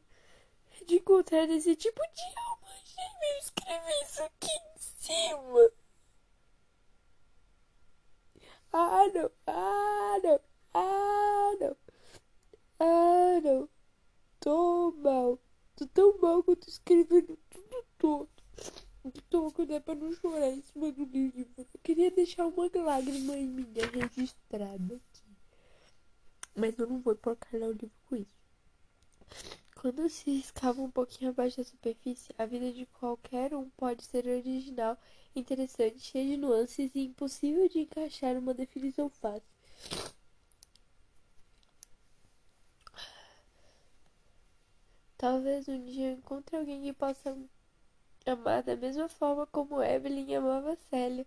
de 0.86 0.94
encontrar 0.94 1.46
esse 1.50 1.76
tipo 1.76 2.00
de 2.00 2.22
alma 2.38 2.68
gêmea. 2.84 3.38
Escrevi 3.38 4.02
isso 4.02 4.22
aqui 4.22 4.50
em 4.50 4.78
cima. 4.78 5.70
Ah, 8.72 9.08
não. 9.12 9.30
Ah, 9.46 10.18
não. 10.24 10.40
Ah, 10.72 11.56
não. 11.60 11.76
Ah, 12.80 13.40
não. 13.42 13.68
Tô 14.40 14.92
mal. 14.92 15.38
Tô 15.76 15.86
tão 15.88 16.16
mal 16.18 16.42
tô 16.42 16.56
escrevendo 16.66 17.38
tudo 17.50 17.84
todo. 17.98 18.37
Tô 19.30 19.50
cuidando 19.50 19.82
pra 19.82 19.94
não 19.94 20.12
chorar 20.12 20.50
em 20.50 20.62
cima 20.62 20.90
do 20.92 21.04
livro. 21.04 21.46
Eu 21.56 21.66
queria 21.82 22.10
deixar 22.10 22.46
uma 22.46 22.70
lágrima 22.74 23.36
em 23.36 23.46
minha 23.46 23.86
registrada 23.86 24.94
aqui. 24.94 25.22
Mas 26.54 26.78
eu 26.78 26.86
não 26.86 27.00
vou 27.00 27.14
porcar 27.14 27.60
o 27.60 27.72
livro 27.72 27.90
com 28.06 28.16
isso. 28.16 28.36
Quando 29.80 30.08
se 30.08 30.30
escava 30.38 30.82
um 30.82 30.90
pouquinho 30.90 31.30
abaixo 31.30 31.58
da 31.58 31.64
superfície, 31.64 32.34
a 32.36 32.44
vida 32.44 32.72
de 32.72 32.84
qualquer 32.86 33.54
um 33.54 33.70
pode 33.70 34.04
ser 34.04 34.26
original, 34.26 34.98
interessante, 35.36 36.00
cheia 36.00 36.26
de 36.26 36.36
nuances 36.36 36.90
e 36.94 37.04
impossível 37.04 37.68
de 37.68 37.80
encaixar 37.80 38.36
uma 38.36 38.52
definição 38.52 39.08
fácil. 39.08 39.48
Talvez 45.16 45.68
um 45.68 45.84
dia 45.84 46.10
eu 46.10 46.18
encontre 46.18 46.56
alguém 46.56 46.82
que 46.82 46.92
possa 46.92 47.36
amar 48.26 48.62
da 48.62 48.76
mesma 48.76 49.08
forma 49.08 49.46
como 49.46 49.82
Evelyn 49.82 50.34
amava 50.36 50.76
Célia. 50.90 51.26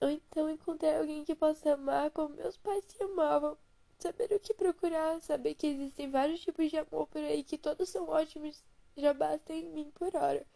Ou 0.00 0.10
então 0.10 0.50
encontrar 0.50 0.98
alguém 0.98 1.24
que 1.24 1.34
possa 1.34 1.74
amar 1.74 2.10
como 2.10 2.34
meus 2.34 2.56
pais 2.56 2.84
se 2.86 3.02
amavam 3.02 3.56
saber 3.98 4.32
o 4.32 4.40
que 4.40 4.52
procurar, 4.52 5.20
saber 5.22 5.54
que 5.54 5.66
existem 5.66 6.10
vários 6.10 6.40
tipos 6.40 6.70
de 6.70 6.76
amor 6.76 7.06
por 7.06 7.22
aí, 7.22 7.42
que 7.42 7.56
todos 7.56 7.88
são 7.88 8.08
ótimos, 8.08 8.62
já 8.96 9.14
basta 9.14 9.52
em 9.52 9.64
mim 9.70 9.90
por 9.94 10.14
hora. 10.14 10.46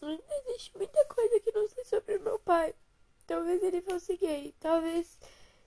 Ainda 0.00 0.34
existe 0.46 0.76
muita 0.76 1.04
coisa 1.04 1.40
que 1.40 1.52
não 1.52 1.68
sei 1.68 1.84
sobre 1.84 2.18
meu 2.18 2.38
pai. 2.38 2.74
Talvez 3.26 3.62
ele 3.62 3.82
fosse 3.82 4.16
gay, 4.16 4.54
talvez 4.58 5.18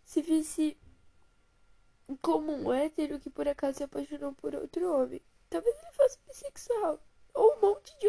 se 0.03 0.21
visse 0.21 0.77
como 2.21 2.51
um 2.51 2.73
hétero 2.73 3.19
que 3.19 3.29
por 3.29 3.47
acaso 3.47 3.77
se 3.77 3.83
apaixonou 3.83 4.33
por 4.33 4.53
outro 4.55 4.93
homem. 4.93 5.21
Talvez 5.49 5.75
ele 5.77 5.91
fosse 5.93 6.19
bissexual, 6.27 6.99
ou 7.33 7.55
um 7.55 7.61
monte 7.61 7.97
de 7.99 8.04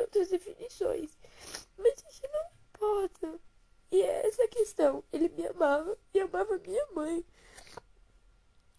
Mas 1.76 2.04
isso 2.08 2.22
não 2.32 2.50
importa. 2.68 3.40
E 3.90 4.02
é 4.02 4.26
essa 4.26 4.44
a 4.44 4.48
questão. 4.48 5.04
Ele 5.12 5.28
me 5.28 5.46
amava 5.46 5.96
e 6.12 6.20
amava 6.20 6.58
minha 6.58 6.86
mãe. 6.94 7.24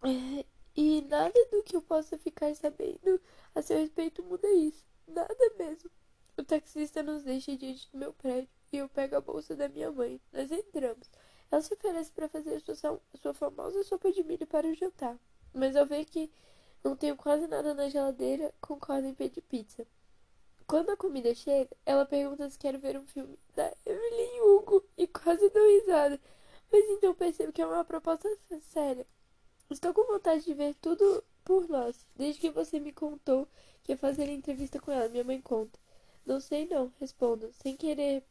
É, 0.04 0.46
e 0.76 1.02
nada 1.02 1.46
do 1.52 1.64
que 1.64 1.76
eu 1.76 1.82
possa 1.82 2.18
ficar 2.18 2.54
sabendo 2.56 3.20
a 3.56 3.62
seu 3.62 3.78
respeito 3.78 4.24
muda 4.24 4.48
isso. 4.52 4.86
Nada 5.08 5.36
mesmo. 5.58 5.90
O 6.38 6.44
taxista 6.44 7.02
nos 7.02 7.24
deixa 7.24 7.56
diante 7.56 7.90
do 7.92 7.98
meu 7.98 8.14
prédio 8.14 8.50
e 8.72 8.78
eu 8.78 8.88
pego 8.90 9.16
a 9.16 9.22
bolsa 9.22 9.56
da 9.56 9.68
minha 9.68 9.92
mãe. 9.92 10.22
Nós 10.32 10.52
entramos. 10.52 11.10
Ela 11.50 11.62
se 11.62 11.74
oferece 11.74 12.12
para 12.12 12.30
fazer 12.30 12.56
a 12.56 12.76
sua, 12.76 13.02
a 13.14 13.18
sua 13.18 13.34
famosa 13.34 13.84
sopa 13.84 14.12
de 14.12 14.24
milho 14.24 14.46
para 14.46 14.68
o 14.68 14.74
jantar. 14.76 15.18
Mas 15.54 15.76
ao 15.76 15.86
ver 15.86 16.06
que 16.06 16.30
não 16.84 16.96
tenho 16.96 17.16
quase 17.16 17.48
nada 17.48 17.74
na 17.74 17.90
geladeira, 17.90 18.54
concordo 18.62 19.08
em 19.08 19.14
pedir 19.16 19.42
pizza. 19.42 19.88
Quando 20.68 20.90
a 20.90 20.98
comida 20.98 21.34
chega, 21.34 21.70
ela 21.86 22.06
pergunta 22.06 22.50
se 22.50 22.60
quero 22.60 22.78
ver 22.78 22.98
um 22.98 23.06
filme 23.08 23.40
da 23.56 23.74
Evelyn 23.86 24.42
Hugo 24.42 24.84
e 24.98 25.08
quase 25.08 25.50
dou 25.50 25.66
risada. 25.66 26.20
Mas 26.70 26.84
então 26.90 27.16
percebo 27.16 27.54
que 27.54 27.62
é 27.62 27.66
uma 27.66 27.86
proposta 27.86 28.30
séria. 28.60 29.08
Estou 29.70 29.94
com 29.94 30.04
vontade 30.06 30.44
de 30.44 30.54
ver 30.54 30.76
tudo 30.76 31.24
por 31.46 31.70
nós, 31.70 32.06
desde 32.18 32.42
que 32.42 32.52
você 32.52 32.82
me 32.82 32.92
contou 32.92 33.48
que 33.82 33.94
ia 33.94 33.98
fazer 33.98 34.28
entrevista 34.30 34.78
com 34.78 34.92
ela. 34.92 35.08
Minha 35.08 35.24
mãe 35.24 35.40
conta. 35.40 35.80
Não 36.26 36.42
sei 36.42 36.68
não, 36.68 36.92
respondo, 37.00 37.50
sem 37.54 37.78
querer 37.78 38.22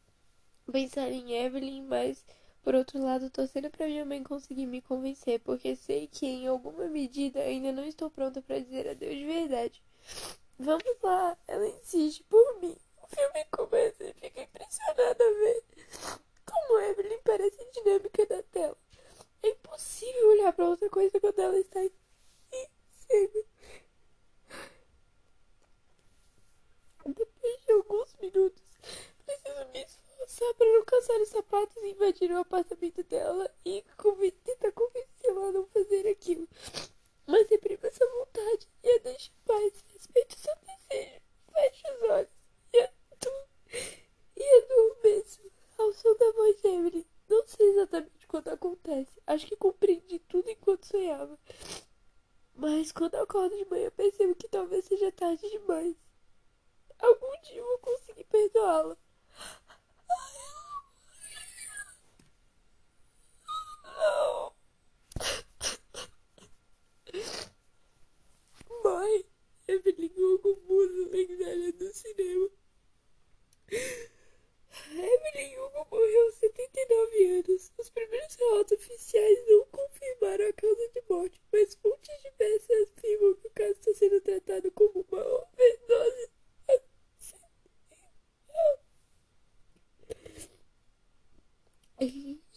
pensar 0.71 1.09
em 1.09 1.33
Evelyn, 1.33 1.81
mas 1.83 2.23
por 2.61 2.75
outro 2.75 3.01
lado, 3.01 3.31
torcendo 3.31 3.71
para 3.71 3.87
minha 3.87 4.05
mãe 4.05 4.21
conseguir 4.21 4.67
me 4.67 4.81
convencer, 4.81 5.39
porque 5.39 5.75
sei 5.75 6.05
que 6.05 6.27
em 6.27 6.47
alguma 6.47 6.85
medida 6.87 7.39
ainda 7.39 7.71
não 7.71 7.83
estou 7.83 8.11
pronta 8.11 8.43
para 8.43 8.59
dizer 8.59 8.87
adeus 8.89 9.15
de 9.15 9.25
verdade. 9.25 9.81
Vamos 10.59 10.97
lá, 11.03 11.37
ela 11.47 11.67
insiste 11.67 12.23
por 12.23 12.59
mim. 12.59 12.75
O 13.03 13.07
filme 13.07 13.45
começa 13.51 14.03
e 14.03 14.13
fica 14.13 14.41
impressionada 14.41 15.23
a 15.23 15.31
ver 15.31 15.63
como 16.45 16.79
Evelyn 16.79 17.19
parece 17.23 17.63
dinâmica 17.71 18.25
da 18.25 18.41
tela. 18.43 18.77
É 19.43 19.49
impossível 19.49 20.29
olhar 20.29 20.51
para 20.53 20.69
outra 20.69 20.89
coisa 20.89 21.19
quando 21.19 21.39
ela 21.39 21.57
está 21.59 21.83
em 21.83 21.91
cena. 22.95 23.43
Depois 27.05 27.65
de 27.65 27.71
alguns 27.71 28.15
minutos, 28.15 28.63
preciso 29.25 29.65
me 29.71 29.83
esforçar 29.83 30.53
para 30.55 30.73
não 30.73 30.83
caçar 30.85 31.21
os 31.21 31.29
sapatos 31.29 31.77
e 31.83 31.91
invadir 31.91 32.31
o 32.31 32.39
apartamento 32.39 33.03
dela 33.03 33.49
e 33.63 33.83
tentar 34.43 34.71
convencê-la 34.73 35.47
a 35.47 35.51
não 35.51 35.65
fazer 35.67 36.07
aquilo. 36.09 36.47
Mas 37.27 37.47
reprima 37.49 37.87
essa 37.87 38.07
vontade 38.07 38.69
e 38.83 38.89
a 38.89 38.97
deixe 38.99 39.29
em 39.29 39.45
paz. 39.45 39.83
Respeite 39.93 40.39
seu 40.39 40.53
desejo. 40.55 41.21
Feche 41.53 41.91
os 41.91 42.09
olhos 42.09 42.29
e 42.73 42.79
atuo. 42.79 43.47
E 44.35 44.63
adormeço 44.63 45.51
ao 45.77 45.93
som 45.93 46.15
da 46.15 46.31
voz 46.31 46.61
de 46.61 46.67
Evelyn. 46.67 47.05
Não 47.29 47.45
sei 47.45 47.69
exatamente 47.69 48.27
quando 48.27 48.47
acontece. 48.47 49.21
Acho 49.27 49.45
que 49.45 49.55
compreendi 49.57 50.19
tudo 50.19 50.49
enquanto 50.49 50.85
sonhava. 50.85 51.37
Mas 52.55 52.91
quando 52.91 53.15
acordo 53.15 53.55
de 53.55 53.65
manhã, 53.65 53.91
percebo 53.91 54.33
que 54.35 54.47
talvez 54.47 54.85
seja 54.85 55.11
tarde 55.11 55.47
demais. 55.49 55.95
Algum 56.99 57.41
dia 57.41 57.61
vou 57.61 57.77
conseguir 57.79 58.23
perdoá-la. 58.23 58.97
Não. 63.83 64.53
Mãe, 68.83 69.25
Evelyn 69.67 70.11
Hugo, 70.17 70.59
musa 70.67 71.09
lendária 71.09 71.73
do 71.73 71.93
cinema. 71.93 72.49
Evelyn 74.91 75.57
Hugo 75.59 75.87
morreu 75.91 76.25
aos 76.25 76.35
79 76.35 77.25
anos. 77.39 77.71
Os 77.77 77.89
primeiros 77.89 78.35
relatos 78.35 78.71
oficiais 78.73 79.45
não 79.47 79.65
confirmaram 79.65 80.47
a 80.47 80.53
causa 80.53 80.89
de 80.89 81.03
morte, 81.09 81.41
mas 81.51 81.75
fontes 81.75 82.21
diversas 82.21 82.89
afirmam 82.89 83.35
que 83.35 83.47
o 83.47 83.51
caso 83.51 83.71
está 83.73 83.93
sendo 83.93 84.21
tratado 84.21 84.71
como 84.71 85.05
uma 85.09 85.25
overdose. 85.25 86.29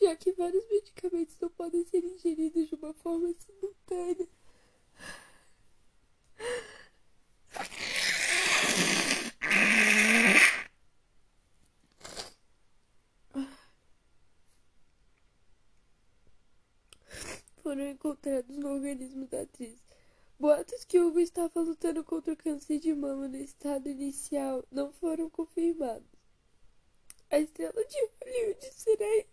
Já 0.00 0.16
que 0.16 0.32
vários 0.32 0.66
medicamentos 0.68 1.36
não 1.40 1.50
podem 1.50 1.84
ser 1.86 2.04
ingeridos 2.04 2.68
de 2.68 2.74
uma 2.74 2.92
forma 2.94 3.34
simultânea. 3.38 4.28
foram 17.62 17.88
encontrados 17.88 18.56
no 18.56 18.68
organismo 18.68 19.26
da 19.28 19.42
atriz. 19.42 19.80
Boatos 20.40 20.84
que 20.84 20.98
Hugo 20.98 21.20
estava 21.20 21.60
lutando 21.60 22.02
contra 22.02 22.32
o 22.32 22.36
câncer 22.36 22.80
de 22.80 22.92
mama 22.92 23.28
no 23.28 23.36
estado 23.50 23.88
inicial 23.88 24.64
não 24.70 24.92
foram 24.92 25.28
confirmados. 25.28 26.08
A 27.30 27.38
estrela 27.40 27.84
de 27.84 27.98
Hollywood 28.22 28.72
será, 28.72 29.24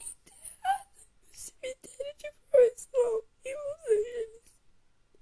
enterrada 0.00 0.90
no 1.22 1.34
cemitério 1.34 2.16
de 2.18 2.32
Forest 2.50 2.88
Lawn, 2.92 3.22
em 3.44 3.54
Los 3.54 3.80
Angeles. 3.86 4.42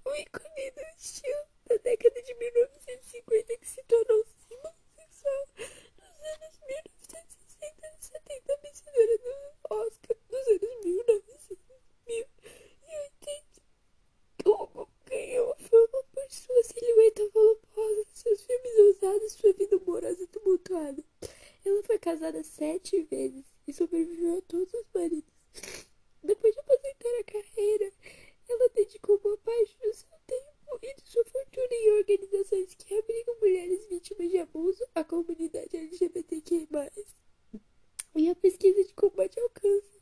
O 0.05 0.15
ícone 0.15 0.71
do 0.71 0.81
estilo 0.97 1.45
da 1.65 1.77
década 1.77 2.21
de 2.23 2.33
1950 2.33 3.57
que 3.57 3.67
se 3.67 3.83
tornou 3.83 4.25
símbolo 4.47 4.75
sexual 4.95 5.47
nos 5.57 6.19
anos 6.33 6.59
1960. 6.67 7.97
70 7.99 8.57
vencedora 8.63 9.17
do 9.17 9.75
Oscar 9.75 10.17
dos 10.29 10.47
anos 10.47 10.85
1900, 10.85 11.26
por 16.27 16.33
sua 16.33 16.63
silhueta 16.63 17.29
volumosa, 17.29 18.05
seus 18.13 18.41
filmes 18.41 18.79
ousados 18.79 19.33
e 19.33 19.37
sua 19.37 19.53
vida 19.53 19.77
humorosa 19.77 20.27
tumultuada. 20.27 21.01
Ela 21.63 21.83
foi 21.83 21.97
casada 21.97 22.43
sete 22.43 23.01
vezes 23.03 23.45
e 23.65 23.71
sobreviveu 23.71 24.37
a 24.37 24.41
todos 24.41 24.73
os 24.73 24.85
maridos. 24.93 25.33
Depois 26.21 26.53
de 26.53 26.59
aposentar 26.59 27.19
a 27.19 27.23
carreira, 27.23 27.93
ela 28.49 28.69
dedicou 28.75 29.17
boa 29.19 29.37
parte 29.37 29.77
do 29.79 29.93
seu 29.93 30.09
tempo 30.27 30.79
e 30.81 30.95
de 30.95 31.09
sua 31.09 31.23
fortuna 31.23 31.67
em 31.71 31.91
organizações 31.91 32.75
que 32.75 32.93
abrigam 32.93 33.39
mulheres 33.39 33.87
vítimas 33.87 34.29
de 34.29 34.37
abuso, 34.39 34.85
a 34.95 35.05
comunidade 35.05 35.77
LGBTQ+. 35.77 36.67
E 38.15 38.29
a 38.29 38.35
pesquisa 38.35 38.83
de 38.83 38.93
combate 38.93 39.39
ao 39.39 39.49
câncer 39.51 40.01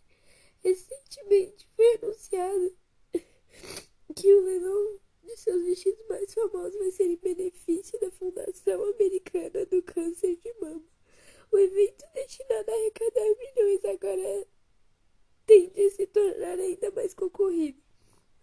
recentemente 0.64 1.68
foi 1.76 1.98
anunciada 1.98 2.74
famoso 6.36 6.78
vai 6.78 6.92
ser 6.92 7.06
em 7.06 7.16
benefício 7.16 8.00
da 8.00 8.12
Fundação 8.12 8.84
Americana 8.90 9.66
do 9.66 9.82
Câncer 9.82 10.36
de 10.36 10.54
Mama. 10.60 10.84
O 11.52 11.58
evento 11.58 12.06
destinado 12.14 12.70
a 12.70 12.74
arrecadar 12.74 13.36
milhões 13.40 13.86
agora 13.86 14.48
tende 15.46 15.82
a 15.82 15.90
se 15.92 16.06
tornar 16.08 16.60
ainda 16.60 16.92
mais 16.92 17.14
concorrido. 17.14 17.82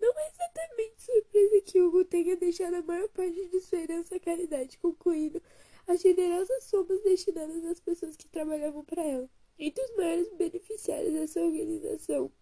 Não 0.01 0.19
é 0.19 0.29
exatamente 0.29 1.03
surpresa 1.03 1.61
que 1.61 1.81
Hugo 1.81 2.05
tenha 2.05 2.37
deixado 2.37 2.75
a 2.75 2.83
maior 2.83 3.09
parte 3.11 3.47
de 3.49 3.61
sua 3.61 3.81
herança 3.81 4.17
à 4.17 4.21
caridade, 4.21 4.79
concluindo 4.79 5.41
as 5.87 6.01
generosas 6.01 6.65
somas 6.65 7.03
destinadas 7.03 7.65
às 7.65 7.81
pessoas 7.81 8.17
que 8.17 8.29
trabalhavam 8.29 8.85
para 8.85 9.05
ela. 9.05 9.31
Entre 9.59 9.85
os 9.85 9.97
maiores 9.97 10.33
beneficiários 10.33 11.13
dessa 11.13 11.41
organização 11.41 12.33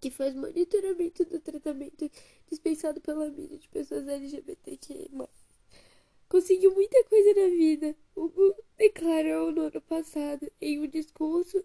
que 0.00 0.10
faz 0.10 0.34
monitoramento 0.34 1.24
do 1.24 1.40
tratamento 1.40 2.10
dispensado 2.50 3.00
pela 3.00 3.30
mídia 3.30 3.58
de 3.58 3.68
pessoas 3.68 4.06
LGBTQI+. 4.06 5.10
Conseguiu 6.28 6.74
muita 6.74 7.02
coisa 7.04 7.34
na 7.40 7.48
vida. 7.48 7.96
Hugo 8.14 8.54
declarou 8.76 9.52
no 9.52 9.62
ano 9.62 9.80
passado 9.82 10.50
em 10.60 10.80
um 10.80 10.86
discurso. 10.86 11.64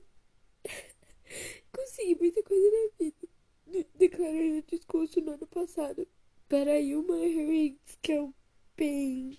Consegui 1.73 2.15
muita 2.15 2.43
coisa 2.43 2.69
na 2.69 2.89
vida. 2.99 3.27
Declarou 3.95 4.35
em 4.35 4.59
um 4.59 4.63
discurso 4.67 5.19
no 5.21 5.31
ano 5.31 5.47
passado 5.47 6.07
para 6.47 6.73
a 6.73 6.79
Human 6.79 7.47
Rights 7.47 7.97
Campaign. 8.03 9.37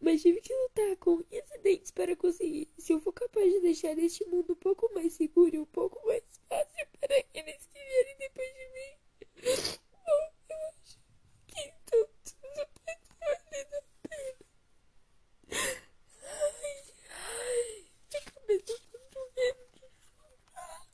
Mas 0.00 0.22
tive 0.22 0.40
que 0.40 0.54
lutar 0.54 0.96
com 0.98 1.16
unhas 1.16 1.50
e 1.52 1.58
dentes 1.58 1.90
para 1.90 2.16
conseguir. 2.16 2.68
Se 2.78 2.92
eu 2.92 3.00
for 3.00 3.12
capaz 3.12 3.50
de 3.52 3.60
deixar 3.60 3.98
este 3.98 4.24
mundo 4.26 4.52
um 4.52 4.56
pouco 4.56 4.92
mais 4.94 5.12
seguro 5.14 5.54
e 5.54 5.58
um 5.58 5.66
pouco 5.66 6.04
mais 6.06 6.22
fácil 6.48 6.86
para 7.00 7.18
aqueles 7.18 7.66
que 7.66 7.78
vierem 7.78 8.16
depois 8.18 8.48
de 8.54 8.68
mim. 8.72 8.96
Bom, 10.06 10.32
eu 10.50 10.56
acho 10.68 10.98
que 11.46 11.60
então 11.60 12.08
tudo 12.24 12.68
vai 12.84 12.96
ter 12.96 13.16
valido 13.20 13.76
a 13.76 14.08
pena. 14.08 14.46
Ai, 16.22 16.82
ai, 17.10 17.86
minha 18.10 18.22
cabeça 18.24 18.74
tá 18.92 18.98
doendo 19.12 19.64
de 19.72 19.80
chorar. 20.18 20.86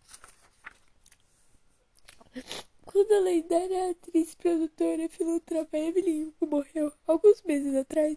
Quando 2.85 3.13
a 3.13 3.21
lendária 3.21 3.91
atriz, 3.91 4.35
produtora 4.35 5.05
e 5.05 5.09
filantropa 5.09 5.79
Evelyn 5.79 6.25
Hugo 6.25 6.47
morreu 6.47 6.93
alguns 7.07 7.43
meses 7.43 7.75
atrás, 7.75 8.17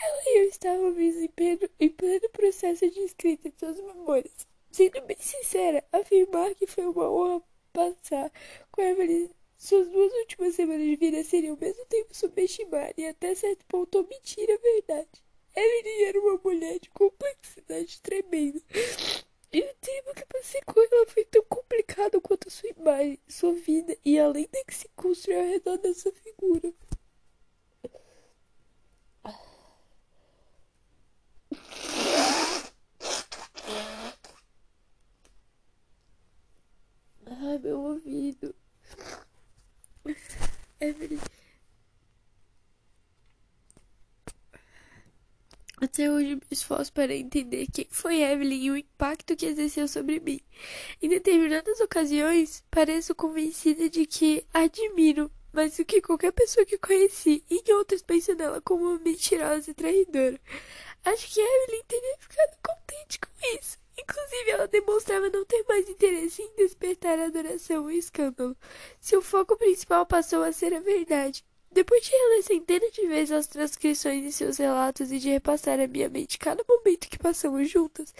ela 0.00 0.22
e 0.26 0.40
eu 0.40 0.48
estávamos 0.48 1.16
em 1.16 1.28
pleno, 1.28 1.68
em 1.80 1.88
pleno 1.88 2.28
processo 2.30 2.90
de 2.90 3.00
escrita 3.00 3.48
de 3.48 3.58
suas 3.58 3.80
memórias. 3.80 4.46
Sendo 4.70 5.00
bem 5.02 5.16
sincera, 5.18 5.84
que 6.54 6.66
foi 6.66 6.86
uma 6.86 7.10
honra 7.10 7.42
passar 7.72 8.30
com 8.70 8.82
Evelyn 8.82 9.30
suas 9.62 9.88
duas 9.90 10.12
últimas 10.14 10.56
semanas 10.56 10.84
de 10.84 10.96
vida 10.96 11.22
seriam 11.22 11.54
ao 11.54 11.60
mesmo 11.60 11.86
tempo 11.86 12.12
subestimar 12.12 12.92
e 12.96 13.06
até 13.06 13.32
certo 13.32 13.64
ponto 13.66 14.00
omitir 14.00 14.50
a 14.50 14.56
verdade. 14.56 15.22
Evelyn 15.54 16.04
era 16.08 16.20
uma 16.20 16.40
mulher 16.42 16.80
de 16.80 16.90
complexidade 16.90 18.00
tremenda. 18.02 18.60
E 19.52 19.60
o 19.60 19.74
tempo 19.80 20.14
que 20.16 20.26
passei 20.26 20.60
com 20.62 20.80
ela 20.80 21.06
foi 21.06 21.24
tão 21.26 21.44
complicado 21.44 22.20
quanto 22.20 22.50
sua 22.50 22.70
imagem, 22.70 23.20
sua 23.28 23.54
vida 23.54 23.96
e 24.04 24.18
a 24.18 24.26
lenda 24.26 24.64
que 24.66 24.74
se 24.74 24.88
construiu 24.96 25.38
ao 25.38 25.46
redor 25.46 25.78
dessa 25.78 26.10
figura. 26.10 26.74
Ai, 37.26 37.58
meu 37.58 37.80
ouvido. 37.80 38.52
Evelyn. 40.80 41.20
Até 46.02 46.10
hoje 46.10 46.34
me 46.34 46.42
esforço 46.50 46.92
para 46.92 47.14
entender 47.14 47.68
quem 47.72 47.86
foi 47.88 48.22
Evelyn 48.22 48.64
e 48.64 48.70
o 48.72 48.76
impacto 48.76 49.36
que 49.36 49.46
exerceu 49.46 49.86
sobre 49.86 50.18
mim. 50.18 50.40
Em 51.00 51.08
determinadas 51.08 51.78
ocasiões, 51.78 52.64
pareço 52.72 53.14
convencida 53.14 53.88
de 53.88 54.04
que 54.04 54.44
admiro 54.52 55.30
mais 55.52 55.76
do 55.76 55.84
que 55.84 56.02
qualquer 56.02 56.32
pessoa 56.32 56.66
que 56.66 56.76
conheci, 56.76 57.44
e 57.48 57.62
em 57.64 57.74
outras 57.74 58.02
penso 58.02 58.34
nela 58.34 58.60
como 58.60 58.84
uma 58.84 58.98
mentirosa 58.98 59.70
e 59.70 59.74
traidora. 59.74 60.40
Acho 61.04 61.32
que 61.32 61.40
Evelyn 61.40 61.84
teria 61.86 62.16
ficado 62.18 62.56
contente 62.60 63.20
com 63.20 63.56
isso. 63.56 63.78
Inclusive, 63.96 64.50
ela 64.50 64.66
demonstrava 64.66 65.30
não 65.30 65.44
ter 65.44 65.64
mais 65.68 65.88
interesse 65.88 66.42
em 66.42 66.56
despertar 66.56 67.20
a 67.20 67.26
adoração 67.26 67.88
e 67.88 67.98
escândalo. 67.98 68.56
Seu 68.98 69.22
foco 69.22 69.56
principal 69.56 70.04
passou 70.04 70.42
a 70.42 70.52
ser 70.52 70.74
a 70.74 70.80
verdade. 70.80 71.44
Depois 71.72 72.04
de 72.04 72.10
reler 72.10 72.42
centenas 72.42 72.92
de 72.92 73.06
vezes 73.06 73.32
as 73.32 73.46
transcrições 73.46 74.22
de 74.22 74.30
seus 74.30 74.58
relatos 74.58 75.10
e 75.10 75.18
de 75.18 75.30
repassar 75.30 75.80
à 75.80 75.86
minha 75.86 76.08
mente 76.08 76.38
cada 76.38 76.62
momento 76.68 77.08
que 77.08 77.18
passamos 77.18 77.70
juntas, 77.70 78.14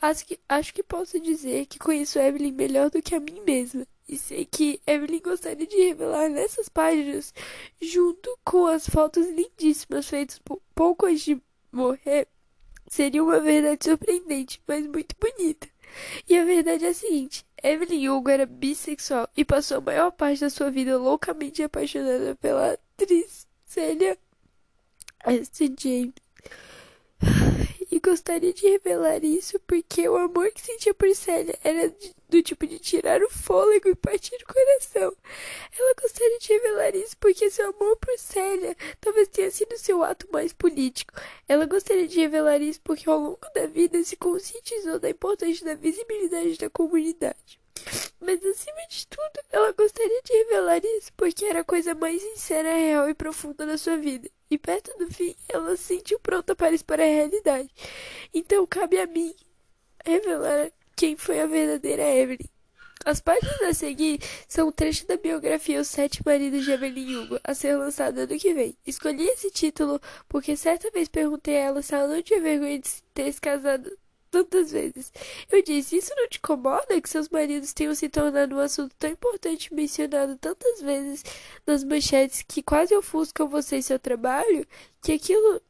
acho 0.00 0.24
que, 0.24 0.38
acho 0.48 0.72
que 0.72 0.84
posso 0.84 1.18
dizer 1.18 1.66
que 1.66 1.80
conheço 1.80 2.20
Evelyn 2.20 2.52
melhor 2.52 2.90
do 2.90 3.02
que 3.02 3.14
a 3.16 3.20
mim 3.20 3.40
mesma. 3.44 3.84
E 4.08 4.16
sei 4.16 4.44
que 4.44 4.80
Evelyn 4.86 5.20
gostaria 5.20 5.66
de 5.66 5.76
revelar 5.76 6.28
nessas 6.28 6.68
páginas, 6.68 7.34
junto 7.80 8.38
com 8.44 8.66
as 8.66 8.88
fotos 8.88 9.26
lindíssimas 9.26 10.08
feitas 10.08 10.40
pouco 10.74 11.06
antes 11.06 11.24
de 11.24 11.42
morrer, 11.72 12.28
seria 12.88 13.22
uma 13.22 13.40
verdade 13.40 13.84
surpreendente, 13.84 14.62
mas 14.66 14.86
muito 14.86 15.16
bonita. 15.18 15.68
E 16.28 16.36
a 16.36 16.44
verdade 16.44 16.84
é 16.84 16.88
a 16.88 16.94
seguinte: 16.94 17.44
Evelyn 17.62 18.08
Hugo 18.08 18.28
era 18.28 18.44
bissexual 18.44 19.28
e 19.36 19.44
passou 19.44 19.78
a 19.78 19.80
maior 19.80 20.10
parte 20.10 20.40
da 20.40 20.50
sua 20.50 20.70
vida 20.70 20.98
loucamente 20.98 21.62
apaixonada 21.62 22.34
pela 22.36 22.72
atriz 22.72 23.46
Célia 23.64 24.18
S. 25.24 25.74
James. 25.78 26.14
E 27.90 28.00
gostaria 28.00 28.54
de 28.54 28.66
revelar 28.66 29.22
isso 29.22 29.60
porque 29.66 30.08
o 30.08 30.16
amor 30.16 30.50
que 30.52 30.62
sentia 30.62 30.94
por 30.94 31.14
Célia 31.14 31.54
era 31.62 31.94
do 32.32 32.42
tipo 32.42 32.66
de 32.66 32.78
tirar 32.78 33.22
o 33.22 33.28
fôlego 33.28 33.90
e 33.90 33.94
partir 33.94 34.36
o 34.36 34.52
coração. 34.52 35.14
Ela 35.78 35.94
gostaria 36.00 36.38
de 36.38 36.48
revelar 36.48 36.96
isso 36.96 37.14
porque 37.18 37.50
seu 37.50 37.68
amor 37.68 37.96
por 37.98 38.18
Célia 38.18 38.74
talvez 39.00 39.28
tenha 39.28 39.50
sido 39.50 39.76
seu 39.76 40.02
ato 40.02 40.26
mais 40.32 40.52
político. 40.54 41.12
Ela 41.46 41.66
gostaria 41.66 42.08
de 42.08 42.18
revelar 42.18 42.62
isso 42.62 42.80
porque 42.82 43.08
ao 43.08 43.18
longo 43.18 43.46
da 43.54 43.66
vida 43.66 44.02
se 44.02 44.16
conscientizou 44.16 44.98
da 44.98 45.10
importância 45.10 45.66
da 45.66 45.74
visibilidade 45.74 46.56
da 46.56 46.70
comunidade. 46.70 47.60
Mas 48.18 48.42
acima 48.44 48.80
de 48.88 49.06
tudo, 49.08 49.44
ela 49.50 49.72
gostaria 49.72 50.22
de 50.22 50.32
revelar 50.32 50.80
isso 50.82 51.12
porque 51.14 51.44
era 51.44 51.60
a 51.60 51.64
coisa 51.64 51.94
mais 51.94 52.22
sincera, 52.22 52.72
real 52.72 53.10
e 53.10 53.14
profunda 53.14 53.66
da 53.66 53.76
sua 53.76 53.98
vida. 53.98 54.30
E 54.50 54.56
perto 54.56 54.96
do 54.96 55.12
fim, 55.12 55.34
ela 55.48 55.76
se 55.76 55.96
sentiu 55.96 56.18
pronta 56.18 56.56
para 56.56 56.74
expor 56.74 56.98
a 56.98 57.04
realidade. 57.04 57.68
Então 58.32 58.66
cabe 58.66 58.98
a 58.98 59.06
mim 59.06 59.34
revelar 60.04 60.72
quem 61.02 61.16
foi 61.16 61.40
a 61.40 61.46
verdadeira 61.46 62.04
Evelyn. 62.14 62.48
As 63.04 63.20
páginas 63.20 63.60
a 63.62 63.74
seguir 63.74 64.20
são 64.46 64.68
um 64.68 64.70
trecho 64.70 65.04
da 65.04 65.16
biografia 65.16 65.80
Os 65.80 65.88
Sete 65.88 66.22
Maridos 66.24 66.64
de 66.64 66.70
Evelyn 66.70 67.16
Hugo, 67.16 67.40
a 67.42 67.54
ser 67.54 67.74
lançada 67.74 68.22
ano 68.22 68.38
que 68.38 68.54
vem. 68.54 68.76
Escolhi 68.86 69.24
esse 69.24 69.50
título 69.50 70.00
porque 70.28 70.56
certa 70.56 70.92
vez 70.92 71.08
perguntei 71.08 71.56
a 71.56 71.60
ela 71.62 71.82
se 71.82 71.92
ela 71.92 72.06
não 72.06 72.22
tinha 72.22 72.40
vergonha 72.40 72.78
de 72.78 72.88
ter 73.12 73.32
se 73.32 73.40
casado 73.40 73.90
tantas 74.30 74.70
vezes. 74.70 75.12
Eu 75.50 75.60
disse: 75.60 75.96
Isso 75.96 76.12
não 76.16 76.28
te 76.28 76.38
incomoda 76.38 77.00
que 77.00 77.08
seus 77.08 77.28
maridos 77.28 77.72
tenham 77.72 77.96
se 77.96 78.08
tornado 78.08 78.54
um 78.54 78.60
assunto 78.60 78.94
tão 78.96 79.10
importante 79.10 79.74
mencionado 79.74 80.36
tantas 80.36 80.80
vezes 80.80 81.24
nas 81.66 81.82
manchetes 81.82 82.42
que 82.42 82.62
quase 82.62 82.94
ofuscam 82.94 83.48
você 83.48 83.78
e 83.78 83.82
seu 83.82 83.98
trabalho? 83.98 84.64
Que 85.02 85.14
aquilo 85.14 85.60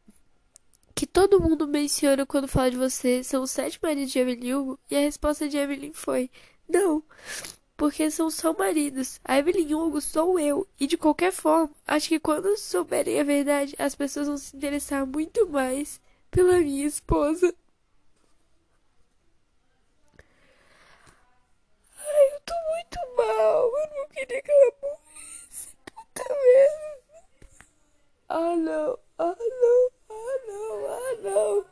que 0.95 1.07
todo 1.07 1.41
mundo 1.41 1.67
menciona 1.67 2.27
quando 2.27 2.49
fala 2.49 2.71
de 2.71 2.77
você 2.77 3.23
são 3.25 3.43
os 3.43 3.51
sete 3.51 3.79
maridos 3.83 4.13
de 4.13 4.19
Evelyn 4.19 4.55
Hugo? 4.55 4.79
E 4.91 4.97
a 4.97 5.01
resposta 5.01 5.49
de 5.49 5.57
Evelyn 5.57 5.93
foi: 5.93 6.31
Não, 6.69 7.03
porque 7.77 8.11
são 8.11 8.31
só 8.31 8.53
maridos. 8.53 9.21
A 9.25 9.39
Evelyn 9.39 9.75
Hugo 9.75 10.01
sou 10.01 10.39
eu. 10.39 10.67
E 10.79 10.87
de 10.87 10.97
qualquer 10.97 11.33
forma, 11.33 11.71
acho 11.87 12.09
que 12.09 12.21
quando 12.21 12.57
souberem 12.57 13.21
a 13.21 13.25
verdade, 13.25 13.75
as 13.79 13.95
pessoas 13.95 14.29
vão 14.29 14.37
se 14.37 14.57
interessar 14.57 15.07
muito 15.07 15.49
mais 15.49 16.01
pela 16.31 16.59
minha 16.59 16.87
esposa. 16.87 17.55
Ai, 21.99 22.35
eu 22.35 22.41
tô 22.41 22.55
muito 22.75 22.99
mal. 23.17 23.65
Eu 23.67 23.97
não 23.97 24.09
queria 24.09 24.43
que 24.43 24.51
ela 24.51 24.73
morresse. 24.83 25.77
Puta 25.95 26.25
merda. 26.29 27.03
Ah, 28.29 28.57
não. 28.57 28.99
Ah, 29.19 29.37
não. 29.39 29.91
I 30.13 30.39
know, 30.49 30.87
I 30.91 31.17
know. 31.23 31.65